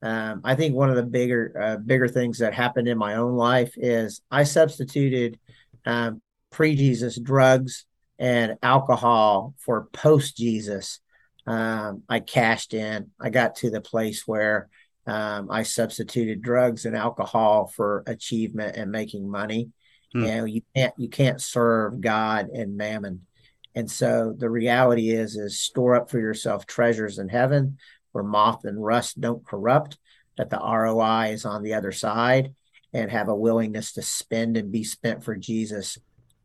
[0.00, 3.34] Um, I think one of the bigger uh, bigger things that happened in my own
[3.34, 5.38] life is I substituted
[5.84, 7.84] um, pre Jesus drugs
[8.18, 11.00] and alcohol for post Jesus.
[11.46, 13.10] Um, I cashed in.
[13.20, 14.68] I got to the place where
[15.06, 19.70] um, I substituted drugs and alcohol for achievement and making money.
[20.12, 20.24] Hmm.
[20.24, 23.26] know, you can't you can't serve God and mammon.
[23.74, 27.78] And so the reality is is store up for yourself treasures in heaven
[28.12, 29.98] where moth and rust don't corrupt,
[30.36, 32.54] that the ROI is on the other side,
[32.92, 35.98] and have a willingness to spend and be spent for Jesus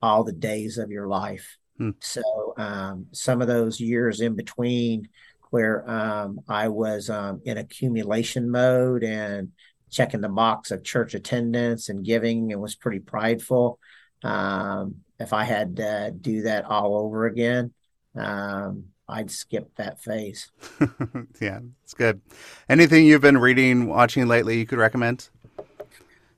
[0.04, 1.58] all the days of your life.
[1.78, 1.92] Hmm.
[2.02, 2.22] So
[2.58, 5.08] um, some of those years in between
[5.50, 9.54] where um, I was um, in accumulation mode and
[9.90, 13.80] checking the box of church attendance and giving and was pretty prideful.
[14.24, 17.72] Um, if I had to do that all over again,
[18.16, 20.52] um, I'd skip that phase.
[21.40, 22.20] yeah, it's good.
[22.68, 25.30] Anything you've been reading, watching lately you could recommend?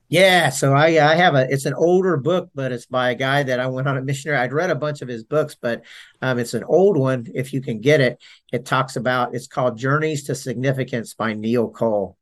[0.08, 3.42] Yeah, so I I have a it's an older book, but it's by a guy
[3.42, 4.38] that I went on a missionary.
[4.38, 5.82] I'd read a bunch of his books, but
[6.22, 7.26] um, it's an old one.
[7.34, 11.68] If you can get it, it talks about it's called Journeys to Significance by Neil
[11.68, 12.16] Cole.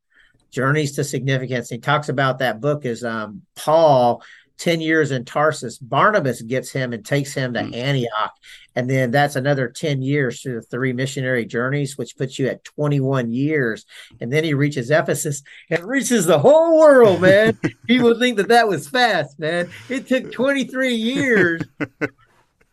[0.51, 1.69] Journeys to Significance.
[1.69, 4.23] He talks about that book is um, Paul
[4.59, 5.79] 10 years in Tarsus.
[5.79, 7.75] Barnabas gets him and takes him to mm.
[7.75, 8.33] Antioch.
[8.77, 12.65] And then that's another 10 years through the three missionary journeys, which puts you at
[12.65, 13.85] 21 years.
[14.21, 17.59] And then he reaches Ephesus and reaches the whole world, man.
[17.87, 19.71] People think that that was fast, man.
[19.89, 21.63] It took 23 years.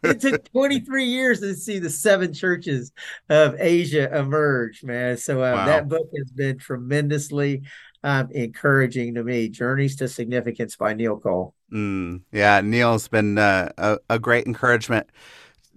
[0.03, 2.91] it took 23 years to see the seven churches
[3.29, 5.17] of Asia emerge, man.
[5.17, 5.65] So uh, wow.
[5.65, 7.63] that book has been tremendously
[8.03, 9.49] um, encouraging to me.
[9.49, 11.53] Journeys to Significance by Neil Cole.
[11.71, 15.07] Mm, yeah, Neil's been uh, a, a, great encouragement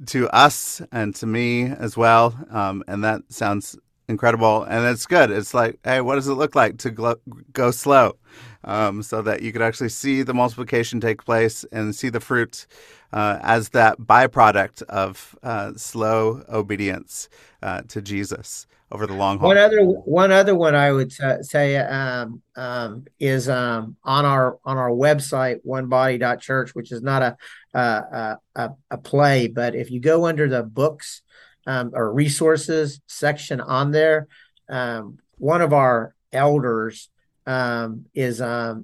[0.07, 2.37] to us and to me as well.
[2.51, 4.65] Um, and that sounds incredible.
[4.65, 5.31] And it's good.
[5.31, 7.17] It's like, hey, what does it look like to
[7.53, 8.17] go slow?
[8.65, 12.67] Um, so that you could actually see the multiplication take place and see the fruit
[13.13, 17.29] uh, as that byproduct of uh, slow obedience
[17.63, 19.49] uh, to Jesus over the long haul.
[19.49, 24.79] One other one other one I would say um, um, is um, on our on
[24.79, 27.37] our website onebody.church, which is not a
[27.79, 31.23] a, a, a play, but if you go under the books
[31.67, 34.29] um, or resources section on there,
[34.69, 37.11] um, one of our elders
[37.47, 38.41] um, is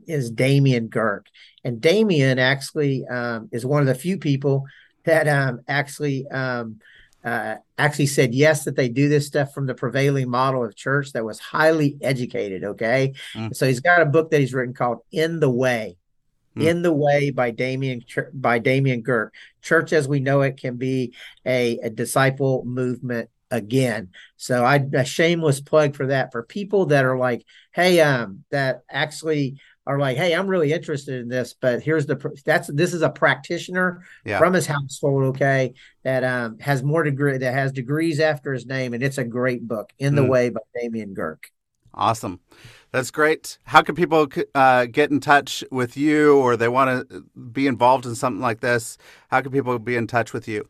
[0.09, 1.27] is Damien Girk,
[1.63, 3.05] and Damien actually
[3.53, 4.67] is one of the few people
[5.05, 5.29] that
[5.69, 6.27] actually
[7.25, 11.12] uh, actually said yes that they do this stuff from the prevailing model of church
[11.12, 12.64] that was highly educated.
[12.64, 13.55] Okay, mm.
[13.55, 15.97] so he's got a book that he's written called "In the Way."
[16.57, 16.66] Mm.
[16.66, 18.03] In the Way by Damien
[18.33, 19.31] by Damien Girk.
[19.62, 21.14] Church as we know it can be
[21.47, 24.11] a, a disciple movement again.
[24.37, 28.83] So I a shameless plug for that for people that are like, hey, um, that
[28.91, 29.61] actually
[29.91, 33.11] are like, hey, I'm really interested in this, but here's the that's this is a
[33.11, 34.38] practitioner yeah.
[34.38, 35.74] from his household, okay,
[36.05, 39.66] that um has more degree that has degrees after his name, and it's a great
[39.66, 40.28] book, In the mm.
[40.28, 41.47] Way by Damien Girk.
[41.93, 42.38] Awesome.
[42.93, 43.59] That's great.
[43.64, 48.07] How can people uh, get in touch with you or they want to be involved
[48.07, 48.97] in something like this?
[49.28, 50.68] How can people be in touch with you?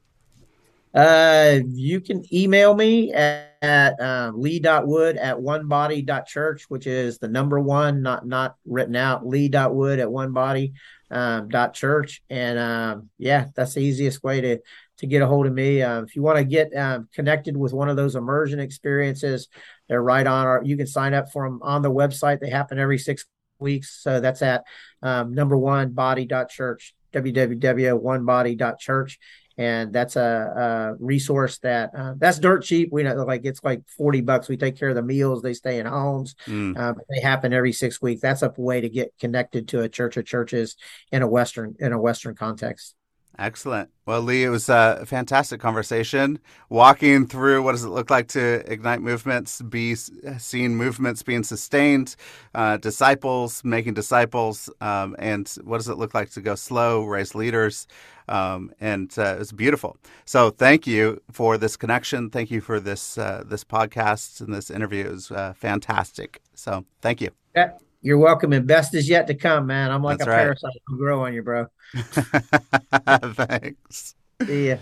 [0.93, 7.61] Uh, you can email me at, at um, lee.wood at onebody.church, which is the number
[7.61, 10.73] one, not not written out, lee.wood at onebody
[11.11, 12.23] um, dot church.
[12.29, 14.59] And um, yeah, that's the easiest way to
[14.99, 15.83] to get a hold of me.
[15.83, 19.49] Uh, if you want to get um, connected with one of those immersion experiences,
[19.89, 20.63] they're right on our.
[20.65, 22.41] You can sign up for them on the website.
[22.41, 23.27] They happen every six
[23.61, 24.03] weeks.
[24.03, 24.65] So that's at
[25.03, 29.19] um, number one Body body.church, www.onebody.church
[29.61, 32.89] and that's a, a resource that uh, that's dirt cheap.
[32.91, 34.49] We know like it's like forty bucks.
[34.49, 35.43] We take care of the meals.
[35.43, 36.35] They stay in homes.
[36.47, 36.79] Mm.
[36.79, 38.23] Uh, they happen every six weeks.
[38.23, 40.77] That's a way to get connected to a church of churches
[41.13, 42.95] in a western in a western context.
[43.39, 43.89] Excellent.
[44.05, 46.41] Well, Lee, it was a fantastic conversation.
[46.69, 52.17] Walking through what does it look like to ignite movements, be seeing movements being sustained,
[52.55, 57.35] uh, disciples making disciples, um, and what does it look like to go slow, raise
[57.35, 57.87] leaders,
[58.29, 59.97] um, and uh, it was beautiful.
[60.27, 62.31] So, thank you for this connection.
[62.31, 65.07] Thank you for this uh, this podcast and this interview.
[65.07, 66.41] It was uh, fantastic.
[66.55, 67.31] So, thank you.
[67.57, 67.73] Yeah.
[68.03, 69.91] You're welcome, and best is yet to come, man.
[69.91, 70.39] I'm like That's a right.
[70.39, 70.73] parasite.
[70.89, 71.67] I'll grow on you, bro.
[71.95, 74.15] Thanks.
[74.47, 74.77] See ya.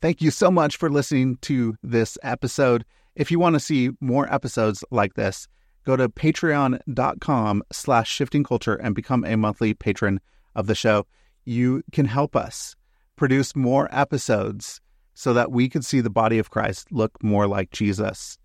[0.00, 2.86] Thank you so much for listening to this episode.
[3.14, 5.48] If you want to see more episodes like this,
[5.86, 10.20] go to patreon.com slash shifting culture and become a monthly patron
[10.54, 11.06] of the show.
[11.44, 12.74] You can help us
[13.14, 14.80] produce more episodes
[15.14, 18.36] so that we can see the body of Christ look more like Jesus.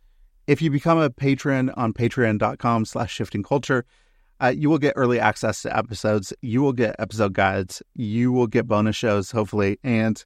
[0.47, 3.85] If you become a patron on patreon.com slash shifting culture,
[4.41, 6.33] uh, you will get early access to episodes.
[6.41, 7.81] You will get episode guides.
[7.95, 10.23] You will get bonus shows, hopefully, and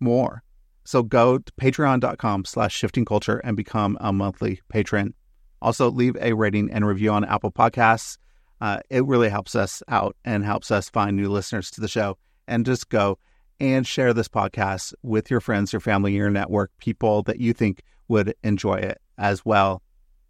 [0.00, 0.42] more.
[0.84, 5.14] So go to patreon.com slash shifting culture and become a monthly patron.
[5.62, 8.18] Also, leave a rating and review on Apple Podcasts.
[8.60, 12.18] Uh, it really helps us out and helps us find new listeners to the show.
[12.46, 13.18] And just go
[13.60, 17.82] and share this podcast with your friends, your family, your network, people that you think
[18.08, 19.82] would enjoy it as well.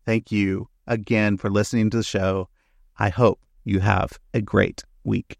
[0.05, 2.49] Thank you again for listening to the show.
[2.99, 5.39] I hope you have a great week.